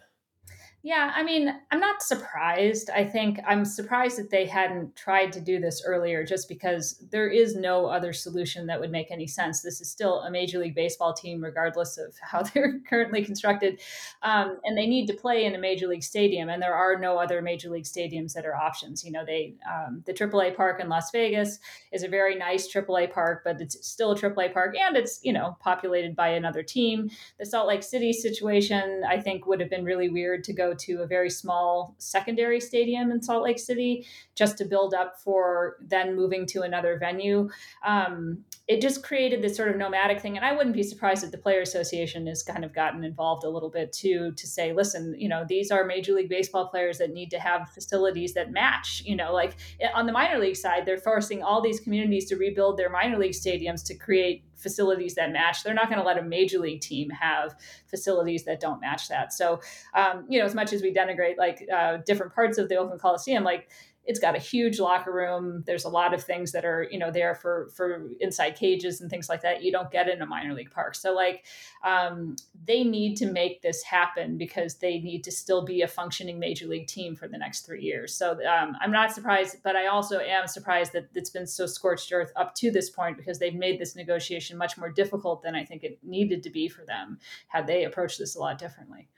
Yeah, 0.87 1.12
I 1.14 1.23
mean, 1.23 1.49
I'm 1.71 1.81
not 1.81 2.03
surprised. 2.03 2.91
I 2.91 3.07
think 3.07 3.41
I'm 3.47 3.64
surprised 3.64 4.19
that 4.19 4.29
they 4.29 4.45
hadn't 4.45 4.95
tried 4.95 5.33
to 5.33 5.41
do 5.41 5.59
this 5.59 5.83
earlier 5.83 6.26
just 6.26 6.47
because 6.47 7.03
there 7.11 7.26
is 7.26 7.57
no 7.57 7.87
other 7.87 8.12
solution 8.12 8.67
that 8.67 8.79
would 8.79 8.91
make 8.91 9.11
any 9.11 9.26
sense. 9.26 9.62
This 9.62 9.81
is 9.81 9.91
still 9.91 10.21
a 10.21 10.31
Major 10.31 10.59
League 10.59 10.75
Baseball 10.75 11.14
team, 11.14 11.43
regardless 11.43 11.97
of 11.97 12.14
how 12.21 12.43
they're 12.55 12.81
currently 12.87 13.25
constructed. 13.25 13.81
Um, 14.21 14.59
and 14.62 14.76
they 14.76 14.87
need 14.87 15.07
to 15.07 15.14
play 15.14 15.47
in 15.47 15.55
a 15.55 15.59
Major 15.59 15.87
League 15.87 16.03
Stadium, 16.03 16.50
and 16.50 16.61
there 16.61 16.75
are 16.75 16.99
no 16.99 17.17
other 17.17 17.41
Major 17.41 17.71
League 17.71 17.85
stadiums 17.85 18.35
that 18.35 18.45
are 18.45 18.55
options. 18.55 19.03
You 19.03 19.12
know, 19.12 19.25
they 19.25 19.55
um, 19.67 20.03
the 20.05 20.12
AAA 20.12 20.55
park 20.55 20.81
in 20.81 20.91
Las 20.91 21.11
Vegas 21.12 21.61
is 21.93 22.03
a 22.03 22.09
very 22.09 22.37
nice 22.37 22.71
AAA 22.71 23.11
park, 23.11 23.41
but 23.43 23.59
it's 23.59 23.88
still 23.88 24.12
a 24.12 24.17
AAA 24.17 24.53
park, 24.53 24.76
and 24.79 24.99
it's, 24.99 25.19
you 25.23 25.33
know, 25.33 25.57
populated 25.61 26.14
by 26.14 26.29
another 26.29 26.62
team. 26.62 27.09
The 27.38 27.47
Salt 27.47 27.69
Lake 27.69 27.83
City 27.83 28.12
situation, 28.12 29.03
I 29.09 29.19
think, 29.19 29.47
would 29.47 29.61
have 29.61 29.71
been 29.71 29.87
really 29.87 30.11
weird 30.11 30.45
to 30.45 30.53
go 30.53 30.74
to 30.81 31.02
a 31.02 31.07
very 31.07 31.31
small 31.31 31.95
secondary 31.99 32.61
stadium 32.61 33.11
in 33.11 33.23
Salt 33.23 33.45
Lake 33.45 33.59
City 33.59 34.07
just 34.35 34.59
to 34.59 34.64
build 34.64 34.95
up 34.95 35.21
for 35.21 35.76
then 35.81 36.16
moving 36.16 36.47
to 36.47 36.62
another 36.62 36.99
venue. 36.99 37.49
Um, 37.85 38.45
it 38.66 38.81
just 38.81 39.02
created 39.02 39.43
this 39.43 39.57
sort 39.57 39.69
of 39.69 39.76
nomadic 39.76 40.21
thing. 40.21 40.37
And 40.37 40.45
I 40.45 40.52
wouldn't 40.52 40.75
be 40.75 40.83
surprised 40.83 41.23
if 41.23 41.31
the 41.31 41.38
Player 41.38 41.61
Association 41.61 42.26
has 42.28 42.43
kind 42.43 42.64
of 42.64 42.73
gotten 42.73 43.04
involved 43.04 43.45
a 43.45 43.49
little 43.49 43.69
bit 43.69 43.93
too 43.93 44.33
to 44.33 44.47
say, 44.47 44.73
listen, 44.73 45.14
you 45.19 45.28
know, 45.28 45.45
these 45.47 45.71
are 45.71 45.85
Major 45.85 46.14
League 46.14 46.31
Baseball 46.31 46.69
players 46.69 46.97
that 46.99 47.12
need 47.12 47.31
to 47.33 47.38
have 47.38 47.69
facilities 47.71 48.33
that 48.35 48.52
match. 48.52 49.02
You 49.04 49.16
know, 49.16 49.35
like 49.35 49.57
eh, 49.81 49.88
on 49.95 50.07
the 50.07 50.12
minor 50.12 50.38
league 50.38 50.57
side, 50.57 50.87
they're 50.87 50.97
forcing 50.97 51.43
all 51.43 51.61
these 51.61 51.78
communities 51.78 52.26
to 52.31 52.37
rebuild 52.37 52.78
their 52.78 52.88
minor 52.88 53.19
league 53.19 53.33
stadiums 53.33 53.85
to 53.85 53.95
create 53.95 54.45
facilities 54.56 55.14
that 55.14 55.32
match. 55.32 55.62
They're 55.62 55.75
not 55.75 55.88
going 55.88 56.00
to 56.00 56.04
let 56.04 56.18
a 56.18 56.23
major 56.23 56.58
league 56.58 56.80
team 56.80 57.11
have 57.11 57.56
facilities 57.87 58.44
that 58.44 58.61
don't 58.61 58.80
match 58.80 59.08
that. 59.08 59.32
So, 59.32 59.61
um, 59.94 60.26
you 60.28 60.38
know, 60.38 60.44
as 60.44 60.54
much 60.54 60.73
as 60.73 60.82
we 60.82 60.92
denigrate 60.92 61.37
like 61.38 61.66
uh, 61.73 61.99
different 62.06 62.34
parts 62.34 62.58
of 62.58 62.68
the 62.68 62.76
Oakland 62.76 63.00
Coliseum, 63.00 63.44
like 63.44 63.68
it's 64.06 64.18
got 64.18 64.37
a 64.37 64.38
huge 64.38 64.78
locker 64.78 65.12
room. 65.12 65.62
There's 65.66 65.84
a 65.84 65.88
lot 65.88 66.12
of 66.12 66.23
things 66.23 66.52
that 66.52 66.64
are, 66.64 66.87
you 66.90 66.99
know, 66.99 67.11
there 67.11 67.34
for 67.34 67.70
for 67.75 68.11
inside 68.20 68.56
cages 68.56 69.00
and 69.00 69.11
things 69.11 69.28
like 69.28 69.42
that. 69.42 69.62
You 69.62 69.73
don't 69.73 69.90
get 69.90 70.08
in 70.08 70.20
a 70.20 70.26
minor 70.26 70.52
league 70.52 70.70
park. 70.70 70.94
So 70.94 71.14
like 71.14 71.44
um, 71.82 72.37
they 72.64 72.84
need 72.84 73.16
to 73.16 73.26
make 73.26 73.62
this 73.62 73.82
happen 73.82 74.37
because 74.37 74.76
they 74.76 74.99
need 75.00 75.25
to 75.25 75.32
still 75.32 75.64
be 75.64 75.82
a 75.82 75.88
functioning 75.88 76.38
major 76.38 76.66
league 76.66 76.87
team 76.87 77.16
for 77.16 77.28
the 77.28 77.38
next 77.38 77.64
three 77.64 77.82
years. 77.82 78.14
So 78.14 78.32
um, 78.46 78.76
I'm 78.80 78.92
not 78.92 79.12
surprised, 79.12 79.56
but 79.62 79.76
I 79.76 79.87
also 79.87 80.18
am 80.18 80.46
surprised 80.46 80.92
that 80.92 81.08
it's 81.14 81.30
been 81.30 81.46
so 81.46 81.66
scorched 81.66 82.12
earth 82.12 82.32
up 82.37 82.54
to 82.56 82.70
this 82.70 82.90
point 82.90 83.16
because 83.16 83.38
they've 83.38 83.54
made 83.54 83.80
this 83.80 83.96
negotiation 83.96 84.58
much 84.58 84.76
more 84.76 84.90
difficult 84.90 85.42
than 85.42 85.54
I 85.54 85.64
think 85.64 85.82
it 85.82 85.99
needed 86.02 86.42
to 86.42 86.50
be 86.50 86.68
for 86.68 86.84
them 86.84 87.18
had 87.49 87.66
they 87.66 87.84
approached 87.84 88.18
this 88.18 88.37
a 88.37 88.40
lot 88.40 88.58
differently. 88.58 89.08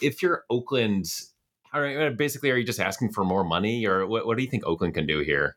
If 0.00 0.22
you're 0.22 0.44
Oakland 1.74 1.96
are 1.96 2.10
basically 2.10 2.50
are 2.50 2.56
you 2.56 2.64
just 2.64 2.80
asking 2.80 3.12
for 3.12 3.24
more 3.24 3.44
money 3.44 3.86
or 3.86 4.06
what, 4.06 4.26
what 4.26 4.36
do 4.36 4.42
you 4.42 4.50
think 4.50 4.64
Oakland 4.66 4.94
can 4.94 5.06
do 5.06 5.20
here? 5.20 5.56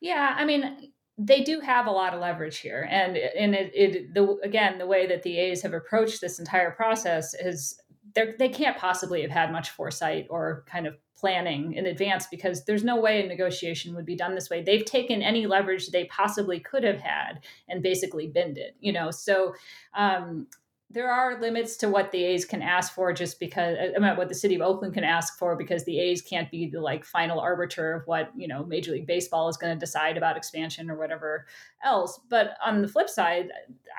Yeah, 0.00 0.34
I 0.36 0.44
mean, 0.44 0.92
they 1.16 1.42
do 1.42 1.60
have 1.60 1.86
a 1.86 1.90
lot 1.90 2.12
of 2.14 2.20
leverage 2.20 2.58
here, 2.58 2.86
and 2.90 3.16
and 3.16 3.54
it, 3.54 3.72
it 3.74 4.14
the 4.14 4.36
again 4.42 4.78
the 4.78 4.86
way 4.86 5.06
that 5.06 5.22
the 5.22 5.38
A's 5.38 5.62
have 5.62 5.72
approached 5.72 6.20
this 6.20 6.38
entire 6.38 6.72
process 6.72 7.34
is 7.34 7.80
they 8.14 8.48
can't 8.48 8.76
possibly 8.76 9.22
have 9.22 9.30
had 9.30 9.50
much 9.50 9.70
foresight 9.70 10.26
or 10.30 10.64
kind 10.68 10.86
of 10.86 10.94
planning 11.16 11.72
in 11.72 11.86
advance 11.86 12.26
because 12.30 12.64
there's 12.64 12.84
no 12.84 13.00
way 13.00 13.24
a 13.24 13.26
negotiation 13.26 13.94
would 13.94 14.04
be 14.04 14.14
done 14.14 14.34
this 14.34 14.50
way. 14.50 14.62
They've 14.62 14.84
taken 14.84 15.22
any 15.22 15.46
leverage 15.46 15.88
they 15.88 16.04
possibly 16.04 16.60
could 16.60 16.84
have 16.84 17.00
had 17.00 17.40
and 17.68 17.82
basically 17.82 18.26
binned 18.26 18.58
it, 18.58 18.76
you 18.78 18.92
know. 18.92 19.10
So 19.10 19.54
um, 19.94 20.46
there 20.94 21.10
are 21.10 21.40
limits 21.40 21.76
to 21.78 21.88
what 21.88 22.12
the 22.12 22.22
A's 22.22 22.44
can 22.44 22.62
ask 22.62 22.94
for 22.94 23.12
just 23.12 23.40
because 23.40 23.76
I 23.96 23.98
mean 23.98 24.16
what 24.16 24.28
the 24.28 24.34
city 24.34 24.54
of 24.54 24.62
Oakland 24.62 24.94
can 24.94 25.02
ask 25.02 25.36
for 25.36 25.56
because 25.56 25.84
the 25.84 25.98
A's 25.98 26.22
can't 26.22 26.48
be 26.52 26.70
the 26.70 26.80
like 26.80 27.04
final 27.04 27.40
arbiter 27.40 27.94
of 27.94 28.06
what, 28.06 28.30
you 28.36 28.46
know, 28.46 28.64
Major 28.64 28.92
League 28.92 29.06
Baseball 29.06 29.48
is 29.48 29.56
going 29.56 29.74
to 29.74 29.78
decide 29.78 30.16
about 30.16 30.36
expansion 30.36 30.88
or 30.88 30.96
whatever 30.96 31.46
else. 31.84 32.20
But 32.30 32.56
on 32.64 32.80
the 32.80 32.86
flip 32.86 33.08
side, 33.08 33.48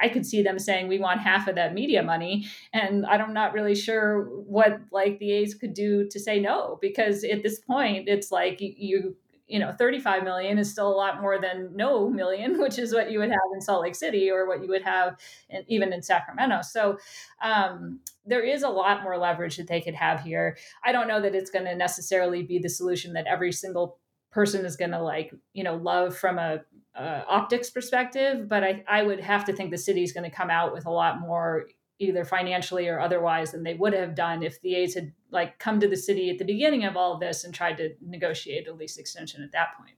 I 0.01 0.07
could 0.07 0.25
see 0.25 0.41
them 0.41 0.57
saying 0.57 0.87
we 0.87 0.97
want 0.97 1.19
half 1.19 1.49
of 1.49 1.55
that 1.55 1.73
media 1.73 2.01
money 2.01 2.47
and 2.71 3.05
I'm 3.05 3.33
not 3.33 3.53
really 3.53 3.75
sure 3.75 4.23
what 4.47 4.79
like 4.91 5.19
the 5.19 5.33
A's 5.33 5.53
could 5.53 5.73
do 5.73 6.07
to 6.07 6.19
say 6.19 6.39
no 6.39 6.79
because 6.81 7.25
at 7.25 7.43
this 7.43 7.59
point 7.59 8.07
it's 8.07 8.31
like 8.31 8.57
you 8.59 9.17
you 9.47 9.59
know 9.59 9.71
35 9.71 10.23
million 10.23 10.57
is 10.57 10.71
still 10.71 10.87
a 10.87 10.95
lot 10.95 11.21
more 11.21 11.39
than 11.39 11.75
no 11.75 12.09
million 12.09 12.59
which 12.61 12.79
is 12.79 12.93
what 12.93 13.11
you 13.11 13.19
would 13.19 13.29
have 13.29 13.39
in 13.53 13.61
salt 13.61 13.81
lake 13.81 13.95
city 13.95 14.29
or 14.29 14.47
what 14.47 14.61
you 14.61 14.67
would 14.69 14.83
have 14.83 15.17
in, 15.49 15.63
even 15.67 15.93
in 15.93 16.01
sacramento. 16.01 16.61
So 16.61 16.97
um, 17.41 17.99
there 18.25 18.43
is 18.43 18.63
a 18.63 18.69
lot 18.69 19.03
more 19.03 19.17
leverage 19.17 19.57
that 19.57 19.67
they 19.67 19.81
could 19.81 19.95
have 19.95 20.21
here. 20.21 20.57
I 20.83 20.91
don't 20.91 21.07
know 21.07 21.21
that 21.21 21.35
it's 21.35 21.51
going 21.51 21.65
to 21.65 21.75
necessarily 21.75 22.43
be 22.43 22.59
the 22.59 22.69
solution 22.69 23.13
that 23.13 23.27
every 23.27 23.51
single 23.51 23.99
person 24.31 24.65
is 24.65 24.75
going 24.75 24.91
to 24.91 25.01
like 25.01 25.33
you 25.53 25.63
know 25.63 25.75
love 25.75 26.15
from 26.15 26.37
a 26.37 26.59
optics 26.97 27.69
perspective 27.69 28.47
but 28.47 28.63
I, 28.63 28.83
I 28.87 29.03
would 29.03 29.19
have 29.19 29.45
to 29.45 29.53
think 29.53 29.71
the 29.71 29.77
city 29.77 30.03
is 30.03 30.13
going 30.13 30.29
to 30.29 30.35
come 30.35 30.49
out 30.49 30.73
with 30.73 30.85
a 30.85 30.91
lot 30.91 31.19
more 31.19 31.65
either 31.99 32.25
financially 32.25 32.87
or 32.87 32.99
otherwise 32.99 33.51
than 33.51 33.63
they 33.63 33.73
would 33.73 33.93
have 33.93 34.15
done 34.15 34.43
if 34.43 34.61
the 34.61 34.75
A's 34.75 34.93
had 34.93 35.13
like 35.31 35.59
come 35.59 35.79
to 35.79 35.87
the 35.87 35.95
city 35.95 36.29
at 36.29 36.37
the 36.37 36.45
beginning 36.45 36.83
of 36.83 36.97
all 36.97 37.13
of 37.13 37.19
this 37.19 37.43
and 37.43 37.53
tried 37.53 37.77
to 37.77 37.93
negotiate 38.01 38.67
a 38.67 38.73
lease 38.73 38.97
extension 38.97 39.41
at 39.43 39.51
that 39.51 39.77
point. 39.77 39.95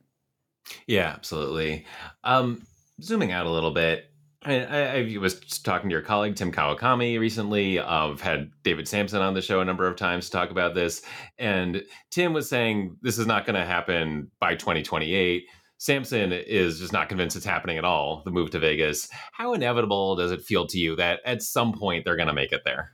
Yeah, 0.86 1.08
absolutely. 1.08 1.86
Um, 2.24 2.63
zooming 3.01 3.32
out 3.32 3.46
a 3.46 3.51
little 3.51 3.72
bit, 3.72 4.12
I, 4.44 5.16
I, 5.16 5.18
was 5.20 5.39
talking 5.60 5.89
to 5.89 5.94
your 5.94 6.01
colleague 6.01 6.36
Tim 6.36 6.51
Kawakami 6.51 7.20
recently. 7.20 7.80
I've 7.80 8.22
had 8.22 8.51
David 8.63 8.88
Samson 8.88 9.22
on 9.22 9.34
the 9.34 9.42
show 9.42 9.62
a 9.62 9.66
number 9.66 9.88
of 9.88 9.96
times 9.96 10.27
to 10.27 10.32
talk 10.32 10.51
about 10.51 10.75
this, 10.75 11.01
and 11.38 11.84
Tim 12.12 12.34
was 12.34 12.48
saying 12.48 12.98
this 13.01 13.18
is 13.18 13.25
not 13.25 13.46
going 13.46 13.56
to 13.56 13.66
happen 13.66 14.32
by 14.39 14.56
2028. 14.56 15.48
Samson 15.77 16.31
is 16.31 16.79
just 16.79 16.91
not 16.91 17.07
convinced 17.07 17.36
it's 17.36 17.46
happening 17.46 17.77
at 17.77 17.86
all, 17.86 18.24
the 18.25 18.31
move 18.31 18.50
to 18.51 18.60
Vegas. 18.60 19.07
How 19.31 19.53
inevitable 19.53 20.15
does 20.15 20.31
it 20.31 20.41
feel 20.41 20.65
to 20.67 20.77
you 20.77 20.96
that 20.96 21.19
at 21.25 21.43
some 21.43 21.72
point 21.74 22.03
they're 22.03 22.15
going 22.15 22.27
to 22.27 22.34
make 22.34 22.51
it 22.51 22.62
there? 22.65 22.93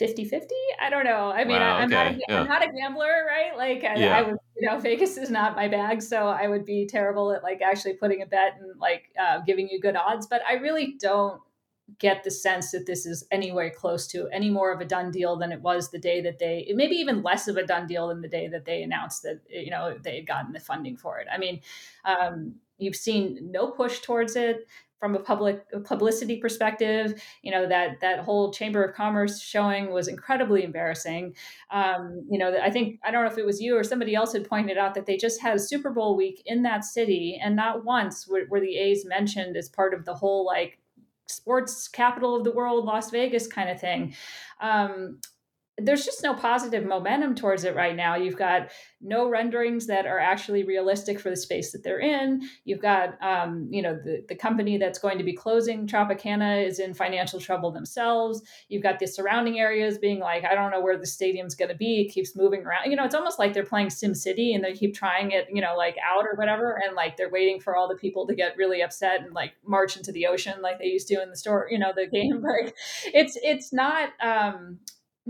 50 0.00 0.24
50 0.24 0.54
i 0.80 0.88
don't 0.88 1.04
know 1.04 1.30
i 1.30 1.44
mean 1.44 1.58
wow, 1.58 1.76
I, 1.76 1.82
am 1.82 1.90
not, 1.90 2.14
yeah. 2.26 2.42
not 2.44 2.62
a 2.62 2.72
gambler 2.72 3.26
right 3.28 3.54
like 3.54 3.84
I, 3.84 3.96
yeah. 3.96 4.16
I, 4.16 4.22
would 4.22 4.36
you 4.56 4.66
know 4.66 4.80
vegas 4.80 5.18
is 5.18 5.28
not 5.28 5.54
my 5.54 5.68
bag 5.68 6.00
so 6.00 6.26
i 6.28 6.48
would 6.48 6.64
be 6.64 6.86
terrible 6.86 7.30
at 7.32 7.42
like 7.42 7.60
actually 7.60 7.94
putting 7.94 8.22
a 8.22 8.26
bet 8.26 8.54
and 8.58 8.80
like 8.80 9.10
uh, 9.20 9.40
giving 9.46 9.68
you 9.68 9.78
good 9.78 9.96
odds 9.96 10.26
but 10.26 10.40
i 10.48 10.54
really 10.54 10.96
don't 10.98 11.42
get 11.98 12.24
the 12.24 12.30
sense 12.30 12.70
that 12.70 12.86
this 12.86 13.06
is 13.06 13.24
anywhere 13.30 13.70
close 13.70 14.06
to 14.08 14.28
any 14.32 14.50
more 14.50 14.72
of 14.72 14.80
a 14.80 14.84
done 14.84 15.10
deal 15.10 15.36
than 15.36 15.52
it 15.52 15.60
was 15.60 15.90
the 15.90 15.98
day 15.98 16.20
that 16.20 16.38
they 16.38 16.70
maybe 16.74 16.94
even 16.94 17.22
less 17.22 17.48
of 17.48 17.56
a 17.56 17.66
done 17.66 17.86
deal 17.86 18.08
than 18.08 18.20
the 18.20 18.28
day 18.28 18.48
that 18.48 18.64
they 18.64 18.82
announced 18.82 19.22
that 19.22 19.40
you 19.48 19.70
know 19.70 19.96
they 20.02 20.16
had 20.16 20.26
gotten 20.26 20.52
the 20.52 20.60
funding 20.60 20.96
for 20.96 21.18
it. 21.18 21.26
I 21.32 21.38
mean 21.38 21.60
um, 22.04 22.54
you've 22.78 22.96
seen 22.96 23.50
no 23.50 23.70
push 23.70 24.00
towards 24.00 24.36
it 24.36 24.66
from 24.98 25.14
a 25.14 25.18
public 25.18 25.64
publicity 25.84 26.36
perspective. 26.36 27.20
You 27.42 27.50
know 27.50 27.66
that 27.66 28.00
that 28.00 28.20
whole 28.20 28.52
chamber 28.52 28.84
of 28.84 28.94
commerce 28.94 29.40
showing 29.40 29.90
was 29.90 30.08
incredibly 30.08 30.62
embarrassing. 30.62 31.34
Um, 31.70 32.26
you 32.30 32.38
know 32.38 32.56
i 32.62 32.70
think 32.70 33.00
i 33.04 33.10
don't 33.10 33.24
know 33.24 33.30
if 33.30 33.38
it 33.38 33.46
was 33.46 33.60
you 33.60 33.76
or 33.76 33.84
somebody 33.84 34.14
else 34.14 34.32
had 34.32 34.48
pointed 34.48 34.76
out 34.76 34.94
that 34.94 35.06
they 35.06 35.16
just 35.16 35.40
had 35.40 35.60
super 35.60 35.90
bowl 35.90 36.16
week 36.16 36.42
in 36.46 36.62
that 36.62 36.84
city 36.84 37.40
and 37.42 37.56
not 37.56 37.84
once 37.84 38.26
were, 38.26 38.42
were 38.48 38.60
the 38.60 38.76
a's 38.76 39.04
mentioned 39.04 39.56
as 39.56 39.68
part 39.68 39.94
of 39.94 40.04
the 40.04 40.14
whole 40.14 40.44
like 40.44 40.78
sports 41.30 41.88
capital 41.88 42.36
of 42.36 42.44
the 42.44 42.52
world, 42.52 42.84
Las 42.84 43.10
Vegas 43.10 43.46
kind 43.46 43.70
of 43.70 43.80
thing. 43.80 44.14
Um, 44.60 45.18
there's 45.82 46.04
just 46.04 46.22
no 46.22 46.34
positive 46.34 46.84
momentum 46.84 47.34
towards 47.34 47.64
it 47.64 47.74
right 47.74 47.96
now. 47.96 48.16
You've 48.16 48.36
got 48.36 48.70
no 49.00 49.28
renderings 49.28 49.86
that 49.86 50.06
are 50.06 50.18
actually 50.18 50.62
realistic 50.62 51.18
for 51.18 51.30
the 51.30 51.36
space 51.36 51.72
that 51.72 51.82
they're 51.82 52.00
in. 52.00 52.42
You've 52.64 52.82
got, 52.82 53.20
um, 53.22 53.66
you 53.70 53.80
know, 53.80 53.94
the, 53.94 54.22
the 54.28 54.34
company 54.34 54.76
that's 54.76 54.98
going 54.98 55.16
to 55.18 55.24
be 55.24 55.32
closing 55.32 55.86
Tropicana 55.86 56.66
is 56.66 56.78
in 56.78 56.92
financial 56.92 57.40
trouble 57.40 57.70
themselves. 57.70 58.42
You've 58.68 58.82
got 58.82 58.98
the 58.98 59.06
surrounding 59.06 59.58
areas 59.58 59.96
being 59.96 60.20
like, 60.20 60.44
I 60.44 60.54
don't 60.54 60.70
know 60.70 60.82
where 60.82 60.98
the 60.98 61.06
stadium's 61.06 61.54
going 61.54 61.70
to 61.70 61.76
be. 61.76 62.02
It 62.02 62.12
keeps 62.12 62.36
moving 62.36 62.64
around. 62.64 62.90
You 62.90 62.96
know, 62.96 63.04
it's 63.04 63.14
almost 63.14 63.38
like 63.38 63.54
they're 63.54 63.64
playing 63.64 63.90
Sim 63.90 64.14
City 64.14 64.54
and 64.54 64.62
they 64.62 64.74
keep 64.74 64.94
trying 64.94 65.30
it, 65.30 65.48
you 65.50 65.62
know, 65.62 65.74
like 65.76 65.96
out 66.06 66.24
or 66.24 66.36
whatever. 66.36 66.80
And 66.86 66.94
like 66.94 67.16
they're 67.16 67.30
waiting 67.30 67.58
for 67.58 67.74
all 67.74 67.88
the 67.88 67.96
people 67.96 68.26
to 68.26 68.34
get 68.34 68.56
really 68.58 68.82
upset 68.82 69.22
and 69.22 69.32
like 69.32 69.52
march 69.64 69.96
into 69.96 70.12
the 70.12 70.26
ocean 70.26 70.60
like 70.60 70.78
they 70.78 70.86
used 70.86 71.08
to 71.08 71.22
in 71.22 71.30
the 71.30 71.36
store, 71.36 71.68
you 71.70 71.78
know, 71.78 71.92
the 71.94 72.06
game. 72.12 72.42
Like 72.42 72.74
it's, 73.06 73.38
it's 73.42 73.72
not, 73.72 74.10
um, 74.20 74.78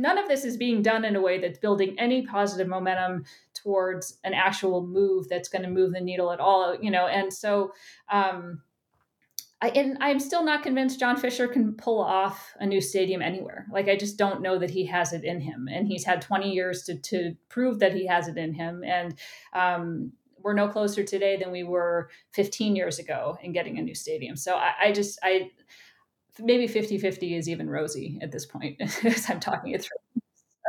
none 0.01 0.19
of 0.19 0.29
this 0.29 0.45
is 0.45 0.57
being 0.57 0.83
done 0.83 1.05
in 1.05 1.17
a 1.17 1.21
way 1.21 1.39
that's 1.39 1.59
building 1.59 1.95
any 1.99 2.27
positive 2.27 2.69
momentum 2.69 3.25
towards 3.55 4.19
an 4.25 4.35
actual 4.35 4.87
move 4.87 5.29
that's 5.29 5.49
going 5.49 5.63
to 5.63 5.71
move 5.71 5.93
the 5.93 6.01
needle 6.01 6.33
at 6.33 6.41
all 6.41 6.77
you 6.81 6.91
know 6.91 7.07
and 7.07 7.33
so 7.33 7.73
um, 8.11 8.63
I, 9.63 9.69
and 9.71 9.99
I'm 10.01 10.19
still 10.19 10.43
not 10.43 10.63
convinced 10.63 10.99
John 10.99 11.17
Fisher 11.17 11.47
can 11.47 11.75
pull 11.75 12.01
off 12.01 12.55
a 12.61 12.67
new 12.67 12.81
stadium 12.81 13.21
anywhere. 13.21 13.67
Like 13.71 13.89
I 13.89 13.97
just 13.97 14.17
don't 14.17 14.41
know 14.41 14.59
that 14.59 14.71
he 14.71 14.87
has 14.87 15.13
it 15.13 15.23
in 15.23 15.41
him, 15.41 15.69
and 15.71 15.87
he's 15.87 16.05
had 16.05 16.23
20 16.23 16.51
years 16.51 16.83
to 16.85 16.97
to 16.99 17.37
prove 17.49 17.79
that 17.81 17.95
he 17.95 18.07
has 18.07 18.27
it 18.27 18.39
in 18.39 18.55
him. 18.55 18.83
And 18.85 19.19
um, 19.53 20.13
we're 20.43 20.55
no 20.55 20.69
closer 20.69 21.03
today 21.03 21.37
than 21.37 21.51
we 21.51 21.63
were 21.63 22.09
15 22.33 22.75
years 22.75 22.99
ago 22.99 23.37
in 23.43 23.53
getting 23.53 23.79
a 23.79 23.83
new 23.83 23.95
stadium. 23.95 24.37
So 24.37 24.57
I, 24.57 24.73
I 24.85 24.93
just 24.93 25.19
I 25.23 25.51
maybe 26.43 26.67
50-50 26.67 27.39
is 27.39 27.49
even 27.49 27.69
rosy 27.69 28.19
at 28.23 28.33
this 28.33 28.47
point 28.47 28.77
as 29.05 29.29
I'm 29.29 29.41
talking 29.41 29.73
it 29.73 29.83
through. 29.83 29.99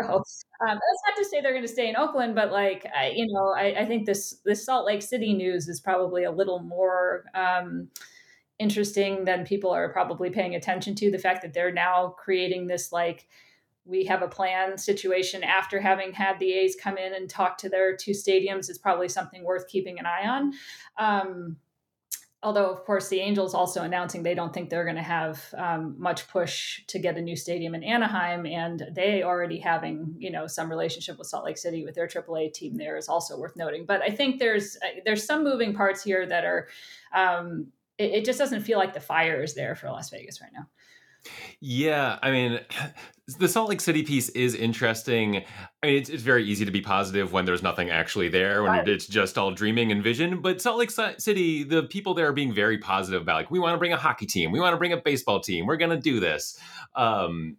Um, 0.10 0.24
that's 0.62 1.04
not 1.08 1.16
to 1.18 1.26
say 1.26 1.42
they're 1.42 1.52
going 1.52 1.64
to 1.64 1.68
stay 1.68 1.88
in 1.88 1.96
Oakland, 1.96 2.34
but 2.34 2.52
like 2.52 2.88
I, 2.96 3.12
you 3.16 3.28
know, 3.32 3.54
I, 3.56 3.82
I, 3.82 3.86
think 3.86 4.08
this 4.08 4.38
this 4.44 4.66
Salt 4.66 4.88
Lake 4.88 5.04
City 5.04 5.34
news 5.34 5.68
is 5.68 5.80
probably 5.80 6.24
a 6.24 6.32
little 6.32 6.60
more. 6.60 7.26
Um, 7.36 7.90
interesting 8.62 9.26
than 9.26 9.44
people 9.44 9.72
are 9.72 9.92
probably 9.92 10.30
paying 10.30 10.54
attention 10.54 10.94
to 10.94 11.10
the 11.10 11.18
fact 11.18 11.42
that 11.42 11.52
they're 11.52 11.74
now 11.74 12.14
creating 12.20 12.68
this 12.68 12.92
like 12.92 13.28
we 13.86 14.06
have 14.06 14.22
a 14.22 14.28
plan 14.28 14.78
situation 14.78 15.44
after 15.44 15.82
having 15.82 16.14
had 16.14 16.38
the 16.38 16.54
A's 16.54 16.76
come 16.80 16.96
in 16.98 17.16
and 17.16 17.28
talk 17.28 17.58
to 17.58 17.70
their 17.70 17.96
two 17.96 18.12
stadiums 18.12 18.70
is 18.70 18.78
probably 18.78 19.10
something 19.10 19.44
worth 19.44 19.68
keeping 19.68 19.98
an 19.98 20.06
eye 20.06 20.28
on. 20.28 20.54
Um, 21.00 21.58
although, 22.44 22.70
of 22.70 22.84
course, 22.86 23.10
the 23.10 23.20
Angels 23.20 23.54
also 23.54 23.84
announcing 23.84 24.24
they 24.24 24.34
don't 24.34 24.54
think 24.54 24.70
they're 24.70 24.84
going 24.84 24.96
to 24.96 25.02
have 25.02 25.54
um, 25.58 25.96
much 25.98 26.28
push 26.28 26.82
to 26.88 27.00
get 27.00 27.18
a 27.18 27.22
new 27.22 27.36
stadium 27.36 27.76
in 27.76 27.84
Anaheim, 27.84 28.46
and 28.46 28.88
they 28.94 29.24
already 29.24 29.60
having 29.60 30.16
you 30.18 30.32
know 30.32 30.48
some 30.48 30.70
relationship 30.70 31.18
with 31.18 31.28
Salt 31.28 31.46
Lake 31.46 31.58
City 31.58 31.84
with 31.84 31.96
their 31.96 32.08
AAA 32.08 32.54
team 32.54 32.78
there 32.78 32.98
is 32.98 33.08
also 33.08 33.38
worth 33.38 33.56
noting. 33.56 33.86
But 33.86 34.02
I 34.02 34.10
think 34.10 34.40
there's 34.40 34.78
uh, 34.78 35.02
there's 35.06 35.26
some 35.26 35.44
moving 35.44 35.74
parts 35.74 36.04
here 36.04 36.26
that 36.26 36.46
are. 36.46 36.68
Um, 37.14 37.68
it, 37.98 38.12
it 38.12 38.26
just 38.26 38.40
doesn't 38.40 38.62
feel 38.62 38.80
like 38.80 38.94
the 38.94 39.00
fire 39.00 39.44
is 39.44 39.54
there 39.54 39.76
for 39.76 39.88
Las 39.88 40.10
Vegas 40.10 40.42
right 40.42 40.52
now. 40.54 40.68
Yeah, 41.60 42.18
I 42.22 42.32
mean, 42.32 42.60
the 43.40 43.48
Salt 43.48 43.70
Lake 43.70 43.82
City 43.82 44.04
piece 44.04 44.30
is 44.30 44.56
interesting. 44.56 45.44
I 45.84 45.88
mean, 45.88 45.96
it's, 45.96 46.10
it's 46.10 46.24
very 46.24 46.44
easy 46.44 46.66
to 46.66 46.72
be 46.72 46.82
positive 46.82 47.32
when 47.32 47.46
there's 47.46 47.64
nothing 47.64 47.90
actually 47.90 48.30
there, 48.30 48.64
when 48.64 48.72
right. 48.72 48.88
it's 48.88 49.08
just 49.08 49.38
all 49.38 49.52
dreaming 49.52 49.92
and 49.92 50.04
vision. 50.04 50.42
But 50.42 50.62
Salt 50.62 50.78
Lake 50.78 50.92
City, 50.92 51.64
the 51.64 51.84
people 51.84 52.14
there 52.14 52.28
are 52.28 52.34
being 52.34 52.54
very 52.54 52.78
positive 52.78 53.22
about, 53.22 53.36
like, 53.36 53.52
we 53.52 53.60
want 53.60 53.74
to 53.76 53.78
bring 53.78 53.94
a 53.94 53.98
hockey 53.98 54.26
team, 54.26 54.52
we 54.52 54.60
want 54.60 54.74
to 54.74 54.78
bring 54.78 54.94
a 54.94 54.98
baseball 54.98 55.40
team, 55.40 55.66
we're 55.66 55.78
going 55.78 55.92
to 55.92 56.00
do 56.00 56.20
this, 56.20 56.60
um, 56.96 57.58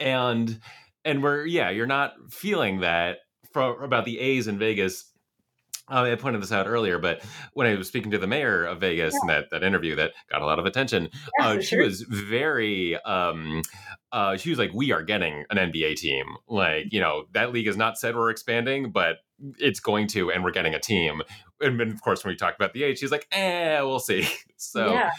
and 0.00 0.60
and 1.04 1.22
we're 1.22 1.44
yeah, 1.46 1.70
you're 1.70 1.86
not 1.86 2.14
feeling 2.30 2.80
that 2.80 3.18
for 3.52 3.84
about 3.84 4.04
the 4.04 4.18
A's 4.18 4.48
in 4.48 4.58
Vegas 4.58 5.13
uh, 5.90 6.02
I 6.02 6.14
pointed 6.14 6.40
this 6.40 6.52
out 6.52 6.66
earlier, 6.66 6.98
but 6.98 7.22
when 7.52 7.66
I 7.66 7.74
was 7.74 7.88
speaking 7.88 8.10
to 8.12 8.18
the 8.18 8.26
mayor 8.26 8.64
of 8.64 8.80
Vegas 8.80 9.14
yeah. 9.14 9.20
in 9.20 9.26
that, 9.28 9.50
that 9.50 9.62
interview 9.62 9.94
that 9.96 10.12
got 10.30 10.40
a 10.40 10.46
lot 10.46 10.58
of 10.58 10.66
attention, 10.66 11.10
yeah, 11.38 11.48
uh, 11.48 11.60
she 11.60 11.76
sure. 11.76 11.84
was 11.84 12.02
very, 12.02 12.96
um, 13.02 13.62
uh, 14.12 14.36
she 14.36 14.50
was 14.50 14.58
like, 14.58 14.72
we 14.72 14.92
are 14.92 15.02
getting 15.02 15.44
an 15.50 15.58
NBA 15.58 15.96
team. 15.96 16.24
Like, 16.48 16.86
you 16.90 17.00
know, 17.00 17.24
that 17.32 17.52
league 17.52 17.66
has 17.66 17.76
not 17.76 17.98
said 17.98 18.14
we're 18.14 18.30
expanding, 18.30 18.92
but 18.92 19.16
it's 19.58 19.80
going 19.80 20.06
to, 20.08 20.30
and 20.30 20.42
we're 20.42 20.52
getting 20.52 20.74
a 20.74 20.80
team. 20.80 21.20
And 21.60 21.78
then, 21.78 21.90
of 21.90 22.02
course, 22.02 22.24
when 22.24 22.32
we 22.32 22.36
talked 22.36 22.56
about 22.56 22.72
the 22.72 22.82
age, 22.82 23.00
he's 23.00 23.12
like, 23.12 23.26
eh, 23.32 23.80
we'll 23.80 24.00
see. 24.00 24.28
So, 24.56 24.92
yeah. 24.92 25.10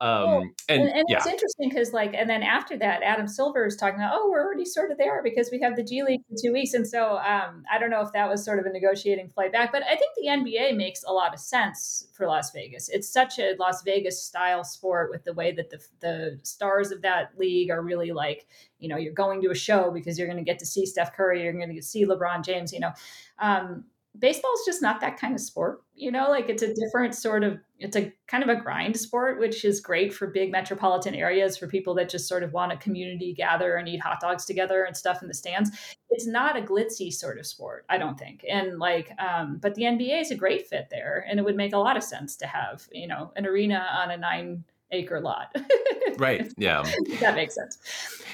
Um, 0.00 0.24
well, 0.24 0.40
and, 0.68 0.82
and, 0.82 0.90
and 0.90 1.04
yeah. 1.08 1.16
it's 1.16 1.26
interesting 1.26 1.68
because, 1.68 1.92
like, 1.92 2.14
and 2.14 2.30
then 2.30 2.44
after 2.44 2.76
that, 2.76 3.02
Adam 3.02 3.26
Silver 3.26 3.66
is 3.66 3.74
talking 3.74 3.98
about, 3.98 4.12
oh, 4.14 4.28
we're 4.30 4.44
already 4.44 4.64
sort 4.64 4.92
of 4.92 4.98
there 4.98 5.20
because 5.20 5.48
we 5.50 5.58
have 5.60 5.74
the 5.74 5.82
G 5.82 6.04
League 6.04 6.20
in 6.30 6.36
two 6.40 6.52
weeks. 6.52 6.74
And 6.74 6.86
so 6.86 7.16
um, 7.16 7.64
I 7.72 7.78
don't 7.78 7.90
know 7.90 8.02
if 8.02 8.12
that 8.12 8.28
was 8.28 8.44
sort 8.44 8.60
of 8.60 8.66
a 8.66 8.70
negotiating 8.70 9.30
flight 9.30 9.50
back, 9.50 9.72
but 9.72 9.82
I 9.82 9.96
think 9.96 10.12
the 10.16 10.28
NBA 10.28 10.76
makes 10.76 11.02
a 11.02 11.12
lot 11.12 11.34
of 11.34 11.40
sense 11.40 12.06
for 12.12 12.26
Las 12.28 12.52
Vegas. 12.52 12.88
It's 12.88 13.08
such 13.08 13.40
a 13.40 13.56
Las 13.58 13.82
Vegas 13.82 14.22
style 14.22 14.62
sport 14.62 15.10
with 15.10 15.24
the 15.24 15.32
way 15.32 15.50
that 15.52 15.70
the, 15.70 15.80
the 16.00 16.38
stars 16.44 16.92
of 16.92 17.02
that 17.02 17.32
league 17.36 17.70
are 17.70 17.82
really 17.82 18.12
like, 18.12 18.46
you 18.78 18.88
know, 18.88 18.96
you're 18.96 19.12
going 19.12 19.42
to 19.42 19.50
a 19.50 19.56
show 19.56 19.90
because 19.90 20.18
you're 20.18 20.28
going 20.28 20.38
to 20.38 20.44
get 20.44 20.58
to 20.60 20.66
see 20.66 20.86
Steph 20.86 21.16
Curry, 21.16 21.42
you're 21.42 21.52
going 21.52 21.74
to 21.74 21.82
see 21.82 22.06
LeBron 22.06 22.44
James, 22.44 22.72
you 22.72 22.80
know. 22.80 22.92
Um, 23.40 23.86
baseball 24.18 24.52
is 24.54 24.64
just 24.64 24.82
not 24.82 25.00
that 25.00 25.18
kind 25.18 25.34
of 25.34 25.40
sport 25.40 25.82
you 25.94 26.10
know 26.10 26.28
like 26.30 26.48
it's 26.48 26.62
a 26.62 26.72
different 26.72 27.14
sort 27.14 27.42
of 27.42 27.58
it's 27.80 27.96
a 27.96 28.12
kind 28.28 28.44
of 28.44 28.48
a 28.48 28.60
grind 28.60 28.96
sport 28.96 29.40
which 29.40 29.64
is 29.64 29.80
great 29.80 30.14
for 30.14 30.28
big 30.28 30.52
metropolitan 30.52 31.14
areas 31.14 31.56
for 31.56 31.66
people 31.66 31.94
that 31.94 32.08
just 32.08 32.28
sort 32.28 32.44
of 32.44 32.52
want 32.52 32.72
a 32.72 32.76
community 32.76 33.34
gather 33.34 33.74
and 33.74 33.88
eat 33.88 34.00
hot 34.00 34.20
dogs 34.20 34.44
together 34.44 34.84
and 34.84 34.96
stuff 34.96 35.20
in 35.20 35.28
the 35.28 35.34
stands. 35.34 35.70
It's 36.10 36.28
not 36.28 36.56
a 36.56 36.62
glitzy 36.62 37.12
sort 37.12 37.38
of 37.38 37.46
sport 37.46 37.84
i 37.88 37.98
don't 37.98 38.18
think. 38.18 38.44
And 38.48 38.78
like 38.78 39.10
um 39.18 39.58
but 39.60 39.74
the 39.74 39.82
nba 39.82 40.20
is 40.20 40.30
a 40.30 40.36
great 40.36 40.68
fit 40.68 40.88
there 40.90 41.26
and 41.28 41.40
it 41.40 41.44
would 41.44 41.56
make 41.56 41.72
a 41.72 41.78
lot 41.78 41.96
of 41.96 42.04
sense 42.04 42.36
to 42.36 42.46
have 42.46 42.86
you 42.92 43.08
know 43.08 43.32
an 43.34 43.46
arena 43.46 43.84
on 43.98 44.12
a 44.12 44.16
nine 44.16 44.64
acre 44.94 45.20
lot. 45.20 45.54
right. 46.18 46.52
Yeah. 46.56 46.84
that 47.20 47.34
makes 47.34 47.54
sense. 47.54 47.78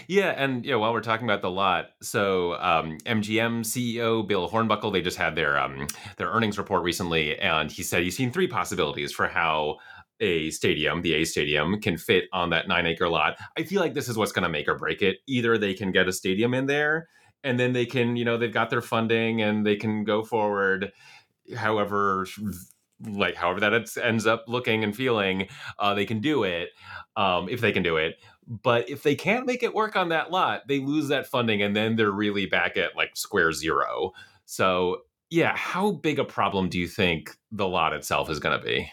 Yeah, 0.07 0.35
and 0.37 0.64
yeah, 0.64 0.77
while 0.77 0.92
we're 0.92 1.01
talking 1.01 1.27
about 1.27 1.42
the 1.42 1.51
lot, 1.51 1.90
so 2.03 2.55
um, 2.55 2.99
MGM 3.07 3.61
CEO 3.61 4.27
Bill 4.27 4.49
Hornbuckle, 4.49 4.92
they 4.92 5.03
just 5.03 5.16
had 5.16 5.37
their 5.37 5.59
um, 5.59 5.87
their 6.16 6.29
earnings 6.29 6.59
report 6.59 6.83
recently, 6.83 7.38
and 7.38 7.70
he 7.70 7.83
said 7.83 8.03
he's 8.03 8.16
seen 8.16 8.33
three 8.33 8.49
possibilities 8.49 9.12
for 9.12 9.29
how 9.29 9.79
a 10.20 10.51
stadium, 10.51 11.03
the 11.03 11.14
A 11.14 11.25
Stadium, 11.25 11.81
can 11.81 11.96
fit 11.96 12.25
on 12.33 12.51
that 12.51 12.68
nine 12.68 12.87
acre 12.87 13.09
lot. 13.09 13.37
I 13.57 13.62
feel 13.62 13.81
like 13.81 13.94
this 13.94 14.09
is 14.09 14.16
what's 14.16 14.33
going 14.33 14.42
to 14.42 14.49
make 14.49 14.68
or 14.68 14.75
break 14.75 15.01
it. 15.01 15.18
Either 15.27 15.57
they 15.57 15.75
can 15.75 15.92
get 15.92 16.09
a 16.09 16.12
stadium 16.12 16.55
in 16.55 16.66
there, 16.66 17.09
and 17.42 17.59
then 17.59 17.73
they 17.73 17.87
can, 17.87 18.16
you 18.16 18.25
know, 18.25 18.37
they've 18.37 18.53
got 18.53 18.70
their 18.70 18.83
funding 18.83 19.40
and 19.40 19.64
they 19.64 19.77
can 19.77 20.05
go 20.05 20.23
forward 20.23 20.92
however 21.57 22.27
like 23.06 23.34
however 23.34 23.60
that 23.60 23.96
ends 24.02 24.26
up 24.26 24.44
looking 24.48 24.84
and 24.84 24.94
feeling, 24.94 25.48
uh, 25.78 25.94
they 25.94 26.06
can 26.06 26.20
do 26.20 26.44
it 26.44 26.70
um, 27.16 27.48
if 27.48 27.60
they 27.60 27.72
can 27.72 27.82
do 27.82 27.96
it. 27.96 28.16
But 28.46 28.90
if 28.90 29.02
they 29.02 29.14
can't 29.14 29.46
make 29.46 29.62
it 29.62 29.74
work 29.74 29.96
on 29.96 30.08
that 30.08 30.30
lot, 30.30 30.66
they 30.66 30.80
lose 30.80 31.08
that 31.08 31.26
funding 31.26 31.62
and 31.62 31.74
then 31.74 31.96
they're 31.96 32.10
really 32.10 32.46
back 32.46 32.76
at 32.76 32.96
like 32.96 33.16
square 33.16 33.52
zero. 33.52 34.12
So 34.44 35.02
yeah, 35.30 35.56
how 35.56 35.92
big 35.92 36.18
a 36.18 36.24
problem 36.24 36.68
do 36.68 36.78
you 36.78 36.88
think 36.88 37.36
the 37.52 37.68
lot 37.68 37.92
itself 37.92 38.28
is 38.28 38.40
going 38.40 38.58
to 38.58 38.64
be? 38.64 38.90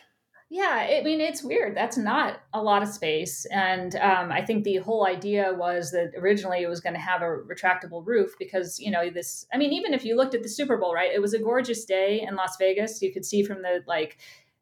Yeah, 0.49 0.99
I 0.99 1.03
mean, 1.03 1.19
it's 1.19 1.43
weird. 1.43 1.75
That's 1.75 1.97
not 1.97 2.39
a 2.53 2.61
lot 2.61 2.81
of 2.81 2.87
space. 2.87 3.45
And 3.51 3.93
um, 3.97 4.31
I 4.31 4.41
think 4.41 4.63
the 4.63 4.77
whole 4.77 5.05
idea 5.05 5.53
was 5.53 5.91
that 5.91 6.13
originally 6.17 6.61
it 6.61 6.69
was 6.69 6.79
going 6.79 6.93
to 6.93 7.01
have 7.01 7.21
a 7.21 7.25
retractable 7.25 8.05
roof 8.05 8.33
because, 8.39 8.79
you 8.79 8.89
know, 8.89 9.09
this, 9.09 9.45
I 9.53 9.57
mean, 9.57 9.73
even 9.73 9.93
if 9.93 10.05
you 10.05 10.15
looked 10.15 10.35
at 10.35 10.43
the 10.43 10.49
Super 10.49 10.77
Bowl, 10.77 10.93
right, 10.93 11.11
it 11.13 11.21
was 11.21 11.33
a 11.33 11.39
gorgeous 11.39 11.83
day 11.83 12.25
in 12.25 12.35
Las 12.35 12.55
Vegas. 12.57 13.01
You 13.01 13.11
could 13.11 13.25
see 13.25 13.43
from 13.43 13.61
the, 13.61 13.83
like, 13.87 14.19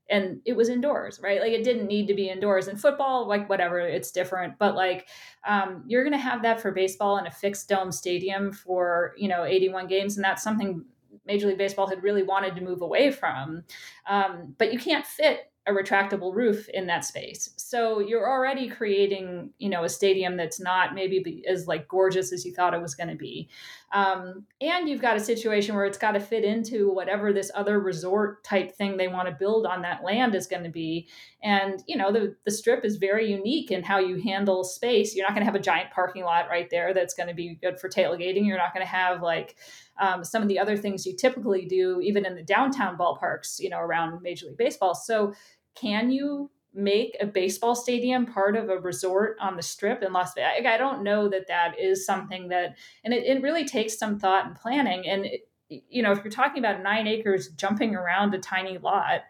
and 0.10 0.42
it 0.44 0.54
was 0.54 0.70
indoors, 0.70 1.20
right? 1.22 1.40
Like 1.40 1.52
it 1.52 1.64
didn't 1.64 1.88
need 1.88 2.08
to 2.08 2.16
be 2.16 2.30
indoors. 2.30 2.68
In 2.68 2.78
football, 2.78 3.28
like 3.28 3.48
whatever, 3.48 3.80
it's 3.80 4.12
different. 4.12 4.58
But 4.58 4.76
like 4.76 5.08
um, 5.48 5.84
you're 5.88 6.04
going 6.04 6.14
to 6.14 6.20
have 6.20 6.44
that 6.44 6.62
for 6.62 6.72
baseball 6.72 7.18
in 7.18 7.26
a 7.26 7.32
fixed 7.32 7.68
dome 7.70 7.92
stadium 7.92 8.52
for 8.52 9.14
you 9.18 9.28
know 9.28 9.46
81 9.46 9.88
games, 9.88 10.16
and 10.16 10.24
that's 10.24 10.44
something 10.44 10.86
Major 11.26 11.48
League 11.48 11.58
Baseball 11.58 11.88
had 11.88 12.04
really 12.04 12.22
wanted 12.22 12.56
to 12.56 12.62
move 12.62 12.84
away 12.84 13.10
from. 13.10 13.64
Um, 14.08 14.54
but 14.60 14.72
you 14.72 14.78
can't 14.78 15.08
fit 15.08 15.52
a 15.68 15.72
retractable 15.72 16.34
roof 16.34 16.70
in 16.70 16.86
that 16.86 17.04
space. 17.04 17.50
So 17.58 18.00
you're 18.00 18.30
already 18.30 18.70
creating, 18.70 19.50
you 19.58 19.70
know, 19.70 19.84
a 19.84 19.90
stadium 19.90 20.38
that's 20.38 20.60
not 20.60 20.94
maybe 20.94 21.44
as 21.50 21.66
like 21.66 21.88
gorgeous 21.88 22.32
as 22.32 22.46
you 22.46 22.54
thought 22.54 22.76
it 22.76 22.82
was 22.82 22.94
going 22.94 23.10
to 23.10 23.16
be. 23.16 23.50
Um, 23.92 24.46
and 24.62 24.88
you've 24.88 25.02
got 25.02 25.16
a 25.16 25.22
situation 25.22 25.74
where 25.74 25.86
it's 25.86 25.98
got 25.98 26.12
to 26.12 26.20
fit 26.20 26.44
into 26.44 26.92
whatever 26.94 27.34
this 27.34 27.50
other 27.56 27.80
resort 27.80 28.44
type 28.44 28.76
thing 28.76 28.98
they 28.98 29.08
want 29.08 29.28
to 29.28 29.34
build 29.34 29.66
on 29.66 29.82
that 29.82 30.04
land 30.04 30.36
is 30.36 30.48
going 30.48 30.64
to 30.64 30.70
be. 30.70 31.08
And, 31.42 31.82
you 31.88 31.98
know, 31.98 32.12
the, 32.12 32.36
the 32.46 32.52
strip 32.52 32.84
is 32.86 32.98
very 32.98 33.32
unique 33.32 33.72
in 33.72 33.84
how 33.84 34.00
you 34.00 34.22
handle 34.22 34.64
space. 34.64 35.16
You're 35.16 35.26
not 35.26 35.34
going 35.34 35.42
to 35.42 35.52
have 35.52 35.56
a 35.56 35.60
giant 35.60 35.92
parking 35.92 36.24
lot 36.24 36.50
right 36.50 36.70
there 36.70 36.94
that's 36.94 37.14
going 37.14 37.30
to 37.30 37.36
be 37.36 37.56
good 37.56 37.80
for 37.80 37.90
tailgating. 37.90 38.46
You're 38.46 38.58
not 38.58 38.74
going 38.74 38.86
to 38.86 38.92
have 38.92 39.22
like, 39.22 39.56
um, 39.98 40.26
some 40.26 40.42
of 40.42 40.50
the 40.50 40.60
other 40.60 40.76
things 40.76 41.06
you 41.06 41.16
typically 41.16 41.66
do, 41.66 42.02
even 42.02 42.26
in 42.26 42.36
the 42.36 42.44
downtown 42.44 42.98
ballparks, 42.98 43.60
you 43.60 43.70
know, 43.70 43.80
around 43.80 44.22
Major 44.22 44.48
League 44.48 44.58
Baseball. 44.58 44.94
So 44.94 45.34
can 45.76 46.12
you 46.12 46.52
make 46.74 47.16
a 47.22 47.26
baseball 47.26 47.76
stadium 47.76 48.26
part 48.26 48.56
of 48.56 48.70
a 48.70 48.78
resort 48.78 49.38
on 49.40 49.56
the 49.56 49.62
strip 49.62 50.04
in 50.04 50.12
Las 50.14 50.34
Vegas? 50.34 50.68
I 50.68 50.78
don't 50.78 51.04
know 51.04 51.30
that 51.30 51.48
that 51.48 51.80
is 51.80 52.06
something 52.06 52.50
that, 52.50 52.76
and 53.04 53.14
it, 53.14 53.24
it 53.26 53.42
really 53.42 53.66
takes 53.66 53.98
some 53.98 54.20
thought 54.20 54.46
and 54.46 54.56
planning. 54.56 55.08
And, 55.08 55.26
it, 55.26 55.48
you 55.70 56.04
know, 56.04 56.12
if 56.12 56.24
you're 56.24 56.32
talking 56.32 56.60
about 56.60 56.84
nine 56.84 57.08
acres 57.08 57.50
jumping 57.50 57.96
around 57.96 58.34
a 58.34 58.40
tiny 58.40 58.78
lot, 58.78 59.22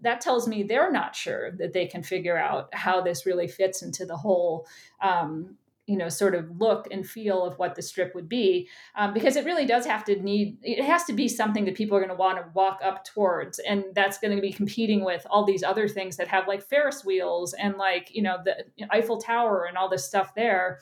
that 0.00 0.20
tells 0.20 0.46
me 0.46 0.62
they're 0.62 0.92
not 0.92 1.14
sure 1.14 1.52
that 1.52 1.72
they 1.72 1.86
can 1.86 2.02
figure 2.02 2.36
out 2.36 2.74
how 2.74 3.00
this 3.00 3.24
really 3.24 3.48
fits 3.48 3.82
into 3.82 4.04
the 4.04 4.16
whole 4.16 4.66
um, 5.00 5.56
you 5.86 5.96
know 5.96 6.08
sort 6.08 6.34
of 6.34 6.48
look 6.60 6.86
and 6.90 7.08
feel 7.08 7.44
of 7.44 7.58
what 7.58 7.74
the 7.74 7.82
strip 7.82 8.14
would 8.14 8.28
be 8.28 8.68
um, 8.94 9.12
because 9.12 9.36
it 9.36 9.44
really 9.44 9.66
does 9.66 9.84
have 9.84 10.04
to 10.04 10.16
need 10.22 10.56
it 10.62 10.84
has 10.84 11.04
to 11.04 11.12
be 11.12 11.28
something 11.28 11.64
that 11.64 11.74
people 11.74 11.96
are 11.96 12.00
going 12.00 12.08
to 12.08 12.16
want 12.16 12.38
to 12.38 12.44
walk 12.54 12.80
up 12.84 13.04
towards 13.04 13.58
and 13.60 13.84
that's 13.94 14.18
going 14.18 14.34
to 14.34 14.40
be 14.40 14.52
competing 14.52 15.04
with 15.04 15.26
all 15.28 15.44
these 15.44 15.62
other 15.62 15.88
things 15.88 16.16
that 16.16 16.28
have 16.28 16.46
like 16.46 16.62
ferris 16.62 17.04
wheels 17.04 17.52
and 17.54 17.76
like 17.76 18.14
you 18.14 18.22
know 18.22 18.38
the 18.44 18.64
eiffel 18.90 19.18
tower 19.18 19.64
and 19.64 19.76
all 19.76 19.88
this 19.88 20.04
stuff 20.04 20.34
there 20.34 20.78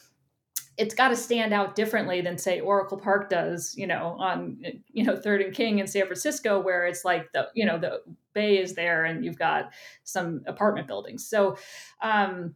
it's 0.80 0.94
got 0.94 1.08
to 1.08 1.16
stand 1.16 1.52
out 1.52 1.74
differently 1.74 2.22
than 2.22 2.38
say 2.38 2.58
Oracle 2.58 2.96
Park 2.96 3.28
does, 3.28 3.74
you 3.76 3.86
know, 3.86 4.16
on 4.18 4.58
you 4.90 5.04
know 5.04 5.14
Third 5.14 5.42
and 5.42 5.54
King 5.54 5.78
in 5.78 5.86
San 5.86 6.06
Francisco, 6.06 6.58
where 6.58 6.86
it's 6.86 7.04
like 7.04 7.30
the 7.32 7.48
you 7.54 7.66
know 7.66 7.78
the 7.78 8.00
bay 8.32 8.58
is 8.58 8.74
there 8.74 9.04
and 9.04 9.22
you've 9.22 9.38
got 9.38 9.72
some 10.04 10.42
apartment 10.46 10.86
buildings. 10.86 11.26
So, 11.26 11.58
um, 12.00 12.54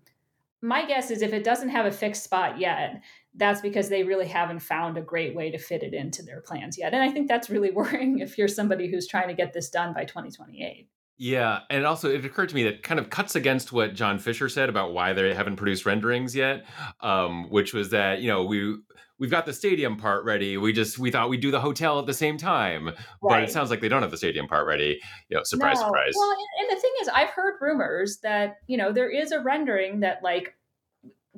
my 0.64 0.86
guess 0.86 1.10
is 1.10 1.20
if 1.20 1.34
it 1.34 1.44
doesn't 1.44 1.68
have 1.68 1.84
a 1.84 1.92
fixed 1.92 2.24
spot 2.24 2.58
yet, 2.58 3.02
that's 3.34 3.60
because 3.60 3.90
they 3.90 4.02
really 4.02 4.26
haven't 4.26 4.60
found 4.60 4.96
a 4.96 5.02
great 5.02 5.36
way 5.36 5.50
to 5.50 5.58
fit 5.58 5.82
it 5.82 5.92
into 5.92 6.22
their 6.22 6.40
plans 6.40 6.78
yet. 6.78 6.94
And 6.94 7.02
I 7.02 7.10
think 7.10 7.28
that's 7.28 7.50
really 7.50 7.70
worrying 7.72 8.20
if 8.20 8.38
you're 8.38 8.48
somebody 8.48 8.90
who's 8.90 9.06
trying 9.06 9.28
to 9.28 9.34
get 9.34 9.52
this 9.52 9.68
done 9.68 9.92
by 9.92 10.06
2028. 10.06 10.88
Yeah, 11.16 11.60
and 11.70 11.86
also 11.86 12.10
it 12.10 12.24
occurred 12.24 12.48
to 12.48 12.54
me 12.54 12.64
that 12.64 12.82
kind 12.82 12.98
of 12.98 13.08
cuts 13.08 13.36
against 13.36 13.72
what 13.72 13.94
John 13.94 14.18
Fisher 14.18 14.48
said 14.48 14.68
about 14.68 14.92
why 14.92 15.12
they 15.12 15.32
haven't 15.32 15.56
produced 15.56 15.86
renderings 15.86 16.34
yet, 16.34 16.64
um, 17.00 17.48
which 17.50 17.72
was 17.72 17.90
that 17.90 18.20
you 18.20 18.28
know 18.28 18.44
we 18.44 18.76
we've 19.18 19.30
got 19.30 19.46
the 19.46 19.52
stadium 19.52 19.96
part 19.96 20.24
ready. 20.24 20.56
We 20.56 20.72
just 20.72 20.98
we 20.98 21.12
thought 21.12 21.28
we'd 21.28 21.40
do 21.40 21.52
the 21.52 21.60
hotel 21.60 22.00
at 22.00 22.06
the 22.06 22.14
same 22.14 22.36
time, 22.36 22.86
right. 22.86 22.96
but 23.22 23.42
it 23.42 23.52
sounds 23.52 23.70
like 23.70 23.80
they 23.80 23.88
don't 23.88 24.02
have 24.02 24.10
the 24.10 24.16
stadium 24.16 24.48
part 24.48 24.66
ready. 24.66 25.00
You 25.28 25.36
know, 25.36 25.44
surprise, 25.44 25.78
no. 25.78 25.86
surprise. 25.86 26.14
Well, 26.16 26.36
and 26.60 26.76
the 26.76 26.80
thing 26.80 26.92
is, 27.02 27.08
I've 27.08 27.30
heard 27.30 27.54
rumors 27.60 28.18
that 28.22 28.56
you 28.66 28.76
know 28.76 28.92
there 28.92 29.10
is 29.10 29.30
a 29.30 29.40
rendering 29.40 30.00
that 30.00 30.22
like 30.22 30.56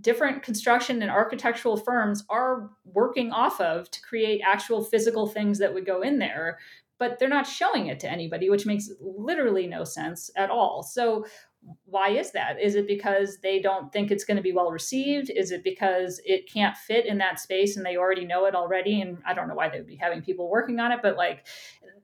different 0.01 0.43
construction 0.43 1.03
and 1.03 1.11
architectural 1.11 1.77
firms 1.77 2.25
are 2.29 2.71
working 2.85 3.33
off 3.33 3.61
of 3.61 3.91
to 3.91 4.01
create 4.03 4.41
actual 4.47 4.85
physical 4.85 5.27
things 5.27 5.59
that 5.59 5.73
would 5.73 5.87
go 5.87 6.03
in 6.03 6.19
there 6.19 6.59
but 6.99 7.19
they're 7.19 7.29
not 7.29 7.47
showing 7.47 7.87
it 7.87 8.01
to 8.01 8.11
anybody, 8.11 8.51
which 8.51 8.67
makes 8.67 8.91
literally 9.01 9.67
no 9.67 9.85
sense 9.85 10.31
at 10.37 10.51
all. 10.51 10.83
So, 10.83 11.27
why 11.85 12.11
is 12.11 12.31
that? 12.31 12.61
Is 12.61 12.77
it 12.77 12.87
because 12.87 13.39
they 13.39 13.61
don't 13.61 13.93
think 13.93 14.11
it's 14.13 14.25
going 14.25 14.37
to 14.37 14.43
be 14.43 14.53
well 14.53 14.71
received? 14.71 15.31
Is 15.31 15.51
it 15.51 15.65
because 15.65 16.21
it 16.25 16.49
can't 16.53 16.77
fit 16.77 17.07
in 17.07 17.19
that 17.19 17.41
space 17.41 17.77
and 17.77 17.85
they 17.85 17.97
already 17.97 18.25
know 18.25 18.47
it 18.47 18.55
already? 18.55 19.01
And 19.01 19.19
I 19.27 19.35
don't 19.35 19.49
know 19.49 19.55
why 19.57 19.69
they 19.69 19.79
would 19.79 19.87
be 19.87 19.97
having 19.97 20.23
people 20.23 20.49
working 20.49 20.79
on 20.79 20.93
it, 20.93 21.01
but 21.03 21.17
like, 21.17 21.45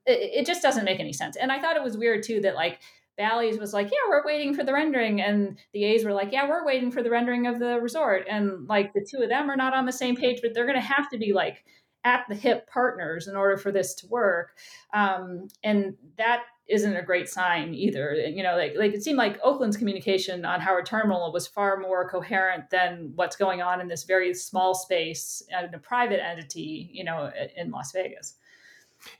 it, 0.04 0.40
it 0.40 0.46
just 0.46 0.62
doesn't 0.62 0.84
make 0.84 0.98
any 0.98 1.12
sense. 1.12 1.36
And 1.36 1.52
I 1.52 1.60
thought 1.60 1.76
it 1.76 1.82
was 1.82 1.96
weird 1.96 2.24
too 2.24 2.40
that 2.40 2.56
like 2.56 2.80
Bally's 3.16 3.58
was 3.58 3.72
like, 3.72 3.86
yeah, 3.90 4.08
we're 4.08 4.24
waiting 4.24 4.54
for 4.54 4.64
the 4.64 4.72
rendering. 4.72 5.20
And 5.20 5.58
the 5.72 5.84
A's 5.84 6.04
were 6.04 6.12
like, 6.12 6.32
yeah, 6.32 6.48
we're 6.48 6.64
waiting 6.64 6.90
for 6.90 7.02
the 7.02 7.10
rendering 7.10 7.46
of 7.46 7.58
the 7.58 7.78
resort. 7.80 8.26
And 8.28 8.66
like 8.66 8.92
the 8.94 9.06
two 9.08 9.22
of 9.22 9.28
them 9.28 9.50
are 9.50 9.56
not 9.56 9.74
on 9.74 9.86
the 9.86 9.92
same 9.92 10.16
page, 10.16 10.40
but 10.42 10.54
they're 10.54 10.66
going 10.66 10.80
to 10.80 10.86
have 10.86 11.08
to 11.10 11.18
be 11.18 11.32
like 11.32 11.64
at 12.04 12.24
the 12.28 12.34
hip 12.34 12.68
partners 12.68 13.28
in 13.28 13.36
order 13.36 13.56
for 13.56 13.70
this 13.70 13.94
to 13.94 14.06
work. 14.08 14.56
Um, 14.92 15.48
and 15.62 15.94
that 16.18 16.44
isn't 16.68 16.96
a 16.96 17.02
great 17.02 17.28
sign 17.28 17.74
either. 17.74 18.14
You 18.14 18.42
know, 18.42 18.56
like, 18.56 18.74
like 18.76 18.94
it 18.94 19.02
seemed 19.02 19.18
like 19.18 19.38
Oakland's 19.42 19.76
communication 19.76 20.44
on 20.44 20.60
Howard 20.60 20.86
Terminal 20.86 21.32
was 21.32 21.46
far 21.46 21.78
more 21.78 22.08
coherent 22.08 22.70
than 22.70 23.12
what's 23.14 23.36
going 23.36 23.62
on 23.62 23.80
in 23.80 23.88
this 23.88 24.04
very 24.04 24.32
small 24.34 24.74
space 24.74 25.42
in 25.50 25.74
a 25.74 25.78
private 25.78 26.24
entity, 26.24 26.90
you 26.92 27.04
know, 27.04 27.30
in 27.56 27.70
Las 27.70 27.92
Vegas. 27.92 28.34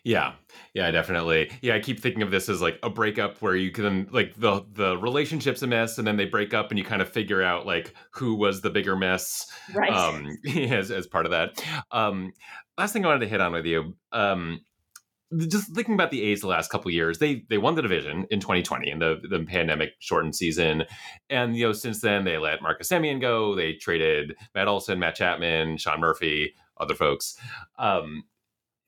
Yeah, 0.05 0.35
yeah, 0.75 0.91
definitely. 0.91 1.51
Yeah, 1.61 1.75
I 1.75 1.81
keep 1.81 2.01
thinking 2.01 2.23
of 2.23 2.31
this 2.31 2.49
as 2.49 2.61
like 2.63 2.79
a 2.83 2.91
breakup 2.91 3.41
where 3.43 3.57
you 3.57 3.71
can 3.71 4.09
like 4.11 4.35
the 4.37 4.65
the 4.73 4.97
relationship's 4.97 5.63
a 5.63 5.67
mess, 5.67 5.99
and 5.99 6.07
then 6.07 6.17
they 6.17 6.25
break 6.25 6.55
up, 6.55 6.71
and 6.71 6.79
you 6.79 6.85
kind 6.85 7.03
of 7.03 7.09
figure 7.09 7.43
out 7.43 7.67
like 7.67 7.95
who 8.13 8.35
was 8.35 8.61
the 8.61 8.71
bigger 8.71 8.97
mess, 8.97 9.47
right? 9.75 9.93
Um, 9.93 10.39
as 10.57 10.91
as 10.91 11.07
part 11.07 11.27
of 11.27 11.33
that. 11.33 11.65
Um, 11.91 12.33
last 12.79 12.93
thing 12.93 13.05
I 13.05 13.09
wanted 13.09 13.21
to 13.21 13.29
hit 13.29 13.41
on 13.41 13.53
with 13.53 13.67
you. 13.67 13.95
Um, 14.13 14.61
just 15.39 15.75
thinking 15.75 15.95
about 15.95 16.11
the 16.11 16.23
A's 16.25 16.43
the 16.43 16.47
last 16.47 16.71
couple 16.71 16.91
years, 16.91 17.19
they 17.19 17.45
they 17.49 17.59
won 17.59 17.75
the 17.75 17.83
division 17.83 18.27
in 18.31 18.41
2020 18.41 18.91
in 18.91 18.99
the 18.99 19.21
the 19.29 19.45
pandemic 19.45 19.91
shortened 19.99 20.35
season, 20.35 20.85
and 21.31 21.57
you 21.57 21.67
know 21.67 21.73
since 21.73 22.01
then 22.01 22.25
they 22.25 22.39
let 22.39 22.63
Marcus 22.63 22.89
Semien 22.89 23.21
go, 23.21 23.55
they 23.55 23.75
traded 23.75 24.35
Matt 24.55 24.69
Olson, 24.69 24.99
Matt 24.99 25.15
Chapman, 25.15 25.77
Sean 25.79 26.01
Murphy, 26.01 26.55
other 26.79 26.95
folks, 26.95 27.37
um, 27.79 28.25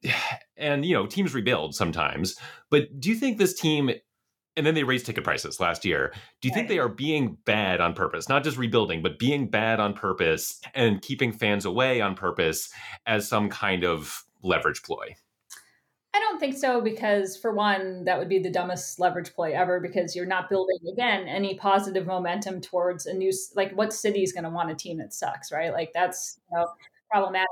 and 0.56 0.84
you 0.84 0.94
know 0.94 1.06
teams 1.06 1.34
rebuild 1.34 1.74
sometimes. 1.74 2.36
But 2.70 3.00
do 3.00 3.10
you 3.10 3.16
think 3.16 3.38
this 3.38 3.58
team? 3.58 3.90
And 4.56 4.64
then 4.64 4.76
they 4.76 4.84
raised 4.84 5.04
ticket 5.04 5.24
prices 5.24 5.58
last 5.58 5.84
year. 5.84 6.12
Do 6.40 6.46
you 6.46 6.54
think 6.54 6.68
they 6.68 6.78
are 6.78 6.88
being 6.88 7.38
bad 7.44 7.80
on 7.80 7.92
purpose, 7.92 8.28
not 8.28 8.44
just 8.44 8.56
rebuilding, 8.56 9.02
but 9.02 9.18
being 9.18 9.50
bad 9.50 9.80
on 9.80 9.94
purpose 9.94 10.60
and 10.74 11.02
keeping 11.02 11.32
fans 11.32 11.64
away 11.64 12.00
on 12.00 12.14
purpose 12.14 12.72
as 13.04 13.26
some 13.26 13.48
kind 13.48 13.84
of 13.84 14.22
leverage 14.44 14.84
ploy? 14.84 15.16
I 16.14 16.20
don't 16.20 16.38
think 16.38 16.56
so 16.56 16.80
because, 16.80 17.36
for 17.36 17.52
one, 17.52 18.04
that 18.04 18.16
would 18.16 18.28
be 18.28 18.38
the 18.38 18.50
dumbest 18.50 19.00
leverage 19.00 19.34
play 19.34 19.54
ever 19.54 19.80
because 19.80 20.14
you're 20.14 20.24
not 20.24 20.48
building, 20.48 20.78
again, 20.92 21.26
any 21.26 21.56
positive 21.56 22.06
momentum 22.06 22.60
towards 22.60 23.06
a 23.06 23.12
new, 23.12 23.32
like, 23.56 23.72
what 23.72 23.92
city 23.92 24.22
is 24.22 24.32
going 24.32 24.44
to 24.44 24.50
want 24.50 24.70
a 24.70 24.76
team 24.76 24.98
that 24.98 25.12
sucks, 25.12 25.50
right? 25.50 25.72
Like, 25.72 25.90
that's 25.92 26.38
you 26.52 26.58
know, 26.58 26.68
problematic. 27.10 27.48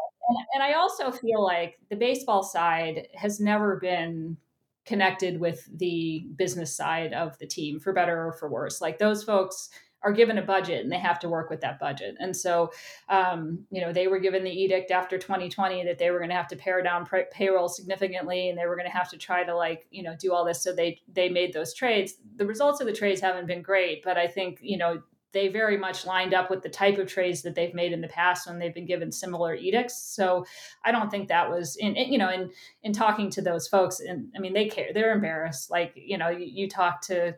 And, 0.54 0.62
I 0.62 0.74
also 0.74 1.10
feel 1.10 1.42
like 1.42 1.78
the 1.90 1.96
baseball 1.96 2.42
side 2.42 3.08
has 3.14 3.40
never 3.40 3.76
been 3.76 4.36
connected 4.84 5.38
with 5.40 5.68
the 5.78 6.26
business 6.36 6.74
side 6.74 7.12
of 7.12 7.38
the 7.38 7.46
team, 7.46 7.78
for 7.80 7.92
better 7.92 8.26
or 8.26 8.32
for 8.32 8.48
worse. 8.48 8.80
Like, 8.80 8.98
those 8.98 9.22
folks 9.24 9.70
are 10.04 10.12
given 10.12 10.38
a 10.38 10.42
budget 10.42 10.82
and 10.82 10.90
they 10.90 10.98
have 10.98 11.18
to 11.20 11.28
work 11.28 11.48
with 11.48 11.60
that 11.60 11.78
budget. 11.78 12.16
And 12.18 12.36
so, 12.36 12.72
um, 13.08 13.64
you 13.70 13.80
know, 13.80 13.92
they 13.92 14.08
were 14.08 14.18
given 14.18 14.42
the 14.42 14.50
edict 14.50 14.90
after 14.90 15.16
2020 15.18 15.84
that 15.84 15.98
they 15.98 16.10
were 16.10 16.18
going 16.18 16.30
to 16.30 16.36
have 16.36 16.48
to 16.48 16.56
pare 16.56 16.82
down 16.82 17.06
pay- 17.06 17.26
payroll 17.30 17.68
significantly 17.68 18.48
and 18.48 18.58
they 18.58 18.66
were 18.66 18.76
going 18.76 18.88
to 18.88 18.92
have 18.96 19.10
to 19.10 19.16
try 19.16 19.44
to 19.44 19.54
like, 19.54 19.86
you 19.90 20.02
know, 20.02 20.16
do 20.18 20.32
all 20.32 20.44
this. 20.44 20.62
So 20.62 20.72
they 20.72 21.00
they 21.12 21.28
made 21.28 21.52
those 21.52 21.72
trades. 21.74 22.14
The 22.36 22.46
results 22.46 22.80
of 22.80 22.86
the 22.86 22.92
trades 22.92 23.20
haven't 23.20 23.46
been 23.46 23.62
great, 23.62 24.02
but 24.02 24.18
I 24.18 24.26
think 24.26 24.58
you 24.60 24.76
know 24.76 25.02
they 25.32 25.48
very 25.48 25.76
much 25.76 26.06
lined 26.06 26.34
up 26.34 26.50
with 26.50 26.62
the 26.62 26.68
type 26.68 26.98
of 26.98 27.08
trades 27.08 27.42
that 27.42 27.54
they've 27.54 27.74
made 27.74 27.92
in 27.92 28.00
the 28.00 28.08
past 28.08 28.46
when 28.46 28.58
they've 28.58 28.74
been 28.74 28.86
given 28.86 29.10
similar 29.10 29.54
edicts. 29.54 29.96
So 29.96 30.44
I 30.84 30.92
don't 30.92 31.10
think 31.10 31.28
that 31.28 31.50
was 31.50 31.76
in, 31.76 31.96
you 31.96 32.18
know 32.18 32.30
in 32.30 32.50
in 32.82 32.92
talking 32.92 33.30
to 33.30 33.42
those 33.42 33.68
folks 33.68 34.00
and 34.00 34.28
I 34.36 34.38
mean 34.38 34.52
they 34.52 34.68
care 34.68 34.92
they're 34.92 35.12
embarrassed 35.12 35.70
like 35.70 35.92
you 35.94 36.18
know 36.18 36.28
you, 36.28 36.46
you 36.46 36.68
talk 36.68 37.00
to 37.02 37.34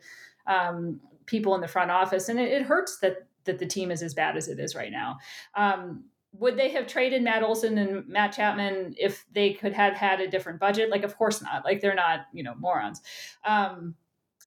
um, 0.46 1.00
people 1.26 1.54
in 1.54 1.60
the 1.60 1.68
front 1.68 1.90
office, 1.90 2.28
and 2.28 2.38
it, 2.38 2.52
it, 2.52 2.62
hurts 2.62 2.98
that 2.98 3.26
that 3.44 3.58
the 3.58 3.66
team 3.66 3.90
is 3.90 4.02
as 4.02 4.14
bad 4.14 4.36
as 4.36 4.48
it 4.48 4.58
is 4.58 4.74
right 4.74 4.92
now. 4.92 5.18
Um, 5.54 6.04
would 6.32 6.56
they 6.56 6.70
have 6.70 6.86
traded 6.86 7.22
Matt 7.22 7.42
Olson 7.42 7.78
and 7.78 8.08
Matt 8.08 8.32
Chapman 8.32 8.94
if 8.98 9.24
they 9.32 9.52
could 9.52 9.72
have 9.72 9.94
had 9.94 10.20
a 10.20 10.28
different 10.28 10.58
budget? 10.58 10.90
Like, 10.90 11.04
of 11.04 11.16
course 11.16 11.40
not. 11.40 11.64
Like, 11.64 11.80
they're 11.80 11.94
not, 11.94 12.26
you 12.32 12.42
know, 12.42 12.54
morons. 12.58 13.00
Um, 13.44 13.94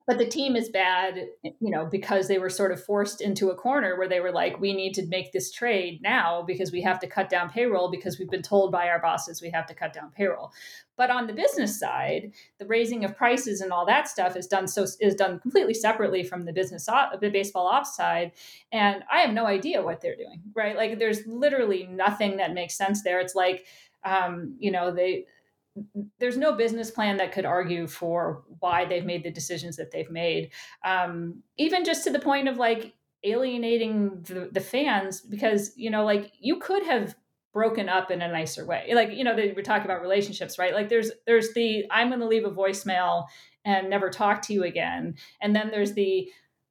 but 0.08 0.18
the 0.18 0.26
team 0.26 0.56
is 0.56 0.70
bad, 0.70 1.28
you 1.44 1.70
know, 1.70 1.86
because 1.86 2.30
they 2.30 2.40
were 2.40 2.50
sort 2.50 2.72
of 2.72 2.82
forced 2.82 3.20
into 3.20 3.50
a 3.50 3.56
corner 3.56 3.98
where 3.98 4.08
they 4.08 4.22
were 4.22 4.32
like, 4.32 4.58
we 4.58 4.74
need 4.74 4.94
to 4.94 5.06
make 5.06 5.34
this 5.34 5.52
trade 5.52 6.02
now 6.02 6.42
because 6.42 6.72
we 6.72 6.82
have 6.82 6.98
to 7.02 7.08
cut 7.08 7.30
down 7.30 7.50
payroll 7.50 7.92
because 7.92 8.18
we've 8.18 8.30
been 8.30 8.42
told 8.42 8.72
by 8.72 8.88
our 8.88 9.02
bosses 9.02 9.42
we 9.42 9.50
have 9.50 9.66
to 9.66 9.76
cut 9.76 9.92
down 9.92 10.10
payroll. 10.16 10.54
But 10.96 11.10
on 11.10 11.28
the 11.28 11.34
business 11.34 11.78
side, 11.78 12.32
the 12.58 12.66
raising 12.66 13.04
of 13.04 13.18
prices 13.18 13.60
and 13.60 13.74
all 13.74 13.86
that 13.86 14.08
stuff 14.08 14.38
is 14.38 14.48
done 14.48 14.70
so 14.70 14.86
is 15.02 15.14
done 15.14 15.40
completely 15.40 15.74
separately 15.74 16.24
from 16.24 16.46
the 16.46 16.54
business 16.54 16.88
op, 16.88 17.20
the 17.20 17.30
baseball 17.30 17.68
ops 17.68 17.94
side, 17.94 18.32
and 18.72 19.04
I 19.12 19.20
have 19.20 19.34
no 19.34 19.46
idea 19.46 19.84
what 19.84 20.00
they're 20.00 20.16
doing. 20.16 20.42
Right, 20.56 20.78
like 20.78 21.00
there's 21.00 21.28
literally 21.28 21.84
nothing 21.84 22.38
that 22.38 22.54
makes 22.54 22.76
sense 22.76 23.04
there. 23.04 23.20
It's 23.20 23.36
like, 23.36 23.66
um, 24.06 24.56
you 24.58 24.72
know, 24.72 24.92
they 24.92 25.26
there's 26.20 26.38
no 26.38 26.54
business 26.54 26.92
plan 26.92 27.18
that 27.18 27.32
could 27.32 27.46
argue 27.46 27.88
for 27.88 28.44
why 28.60 28.86
they've 28.86 29.06
made 29.06 29.24
the 29.24 29.32
decisions 29.32 29.76
that 29.78 29.92
they've 29.92 30.10
made. 30.10 30.52
Um, 30.84 31.44
even 31.58 31.84
just 31.84 32.04
to 32.06 32.10
the 32.10 32.20
point 32.20 32.48
of 32.48 32.58
like 32.58 32.94
alienating 33.24 34.22
the, 34.24 34.50
the 34.52 34.62
fans, 34.62 35.22
because, 35.22 35.72
you 35.76 35.90
know, 35.90 36.06
like 36.06 36.32
you 36.40 36.58
could 36.60 36.86
have 36.86 37.16
broken 37.54 37.90
up 37.90 38.12
in 38.12 38.22
a 38.22 38.28
nicer 38.28 38.66
way. 38.66 38.92
Like, 38.94 39.12
you 39.12 39.24
know, 39.24 39.36
they, 39.36 39.52
we're 39.52 39.64
talking 39.64 39.86
about 39.86 40.02
relationships, 40.02 40.60
right? 40.60 40.74
Like 40.74 40.90
there's, 40.90 41.12
there's 41.26 41.54
the, 41.54 41.86
I'm 41.90 42.10
going 42.10 42.20
to 42.20 42.28
leave 42.28 42.46
a 42.46 42.52
voicemail 42.52 43.26
and 43.66 43.90
never 43.90 44.10
talk 44.10 44.44
to 44.44 44.54
you 44.54 44.64
again. 44.64 45.16
And 45.42 45.56
then 45.56 45.72
there's 45.72 45.94
the, 45.94 46.30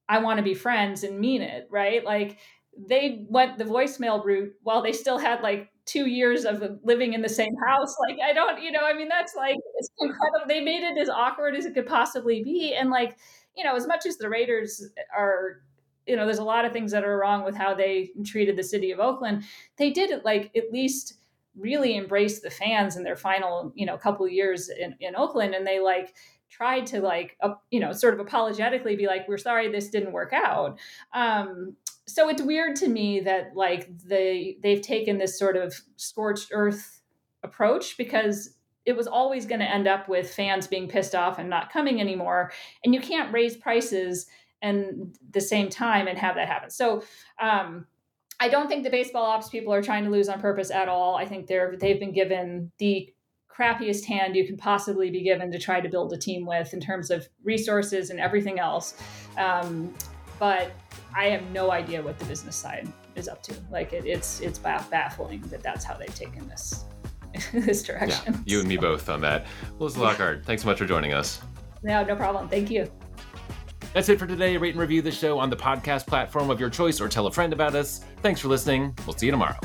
I 0.08 0.18
want 0.18 0.38
to 0.38 0.44
be 0.44 0.54
friends 0.54 1.02
and 1.02 1.18
mean 1.18 1.42
it, 1.42 1.66
right? 1.70 2.04
Like 2.04 2.38
they 2.78 3.26
went 3.28 3.58
the 3.58 3.64
voicemail 3.64 4.24
route 4.24 4.52
while 4.62 4.82
they 4.82 4.92
still 4.92 5.18
had 5.18 5.40
like 5.40 5.70
two 5.86 6.06
years 6.06 6.44
of 6.44 6.62
living 6.82 7.14
in 7.14 7.22
the 7.22 7.28
same 7.28 7.54
house. 7.64 7.96
Like, 8.08 8.18
I 8.22 8.32
don't, 8.32 8.60
you 8.60 8.72
know, 8.72 8.80
I 8.84 8.92
mean, 8.92 9.08
that's 9.08 9.34
like, 9.34 9.56
it's 9.76 9.88
incredible. 10.00 10.46
They 10.46 10.60
made 10.60 10.82
it 10.82 10.98
as 10.98 11.08
awkward 11.08 11.54
as 11.54 11.64
it 11.64 11.74
could 11.74 11.86
possibly 11.86 12.42
be. 12.42 12.74
And 12.74 12.90
like, 12.90 13.16
you 13.56 13.64
know, 13.64 13.76
as 13.76 13.86
much 13.86 14.04
as 14.04 14.18
the 14.18 14.28
Raiders 14.28 14.84
are, 15.16 15.62
you 16.06 16.16
know, 16.16 16.24
there's 16.24 16.38
a 16.38 16.44
lot 16.44 16.64
of 16.64 16.72
things 16.72 16.90
that 16.92 17.04
are 17.04 17.16
wrong 17.16 17.44
with 17.44 17.54
how 17.54 17.72
they 17.72 18.10
treated 18.24 18.56
the 18.56 18.64
city 18.64 18.90
of 18.90 18.98
Oakland. 18.98 19.44
They 19.76 19.90
did 19.90 20.24
like 20.24 20.50
at 20.56 20.72
least 20.72 21.14
really 21.56 21.96
embrace 21.96 22.40
the 22.40 22.50
fans 22.50 22.96
in 22.96 23.04
their 23.04 23.16
final, 23.16 23.72
you 23.74 23.86
know, 23.86 23.96
couple 23.96 24.28
years 24.28 24.68
in, 24.68 24.94
in 25.00 25.16
Oakland. 25.16 25.54
And 25.54 25.66
they 25.66 25.80
like, 25.80 26.14
tried 26.48 26.86
to 26.86 27.00
like 27.00 27.36
uh, 27.40 27.54
you 27.72 27.80
know 27.80 27.92
sort 27.92 28.14
of 28.14 28.20
apologetically 28.20 28.94
be 28.94 29.08
like 29.08 29.26
we're 29.26 29.36
sorry 29.36 29.68
this 29.68 29.88
didn't 29.88 30.12
work 30.12 30.32
out 30.32 30.78
um 31.12 31.74
so 32.06 32.28
it's 32.28 32.42
weird 32.42 32.76
to 32.76 32.88
me 32.88 33.20
that 33.20 33.56
like 33.56 33.88
they 33.98 34.56
they've 34.62 34.82
taken 34.82 35.18
this 35.18 35.38
sort 35.38 35.56
of 35.56 35.74
scorched 35.96 36.48
earth 36.52 37.00
approach 37.42 37.96
because 37.96 38.54
it 38.84 38.96
was 38.96 39.06
always 39.06 39.46
going 39.46 39.60
to 39.60 39.70
end 39.70 39.88
up 39.88 40.08
with 40.08 40.32
fans 40.32 40.68
being 40.68 40.88
pissed 40.88 41.14
off 41.14 41.38
and 41.38 41.50
not 41.50 41.72
coming 41.72 42.00
anymore 42.00 42.52
and 42.84 42.94
you 42.94 43.00
can't 43.00 43.32
raise 43.32 43.56
prices 43.56 44.26
and 44.62 45.16
the 45.32 45.40
same 45.40 45.68
time 45.68 46.06
and 46.06 46.18
have 46.18 46.36
that 46.36 46.48
happen 46.48 46.70
so 46.70 47.02
um 47.40 47.86
I 48.38 48.48
don't 48.48 48.68
think 48.68 48.84
the 48.84 48.90
baseball 48.90 49.24
ops 49.24 49.48
people 49.48 49.72
are 49.72 49.82
trying 49.82 50.04
to 50.04 50.10
lose 50.10 50.28
on 50.28 50.40
purpose 50.40 50.70
at 50.70 50.88
all. 50.88 51.16
I 51.16 51.24
think 51.24 51.46
they're 51.46 51.76
they've 51.76 51.98
been 51.98 52.12
given 52.12 52.70
the 52.78 53.12
crappiest 53.50 54.04
hand 54.04 54.36
you 54.36 54.46
can 54.46 54.58
possibly 54.58 55.10
be 55.10 55.22
given 55.22 55.50
to 55.50 55.58
try 55.58 55.80
to 55.80 55.88
build 55.88 56.12
a 56.12 56.18
team 56.18 56.44
with 56.44 56.74
in 56.74 56.80
terms 56.80 57.10
of 57.10 57.26
resources 57.42 58.10
and 58.10 58.20
everything 58.20 58.58
else. 58.58 58.94
Um, 59.38 59.94
but 60.38 60.72
I 61.14 61.26
have 61.26 61.42
no 61.50 61.70
idea 61.70 62.02
what 62.02 62.18
the 62.18 62.24
business 62.26 62.56
side 62.56 62.90
is 63.14 63.28
up 63.28 63.42
to. 63.44 63.54
Like 63.70 63.92
it, 63.92 64.04
it's 64.04 64.40
it's 64.40 64.58
baffling 64.58 65.40
that 65.48 65.62
that's 65.62 65.84
how 65.84 65.94
they've 65.94 66.14
taken 66.14 66.48
this 66.48 66.84
this 67.52 67.82
direction. 67.82 68.34
Yeah, 68.34 68.40
you 68.46 68.60
and 68.60 68.68
me 68.68 68.76
both 68.76 69.08
on 69.08 69.20
that. 69.22 69.46
Melissa 69.78 70.00
Lockard, 70.00 70.44
thanks 70.44 70.62
so 70.62 70.68
much 70.68 70.78
for 70.78 70.86
joining 70.86 71.12
us. 71.12 71.40
No, 71.82 72.04
no 72.04 72.16
problem. 72.16 72.48
Thank 72.48 72.70
you. 72.70 72.90
That's 73.92 74.08
it 74.08 74.18
for 74.18 74.26
today. 74.26 74.56
Rate 74.56 74.74
and 74.74 74.80
review 74.80 75.00
the 75.00 75.10
show 75.10 75.38
on 75.38 75.48
the 75.48 75.56
podcast 75.56 76.06
platform 76.06 76.50
of 76.50 76.60
your 76.60 76.68
choice 76.68 77.00
or 77.00 77.08
tell 77.08 77.26
a 77.26 77.32
friend 77.32 77.52
about 77.52 77.74
us. 77.74 78.04
Thanks 78.20 78.40
for 78.40 78.48
listening. 78.48 78.94
We'll 79.06 79.16
see 79.16 79.26
you 79.26 79.32
tomorrow. 79.32 79.56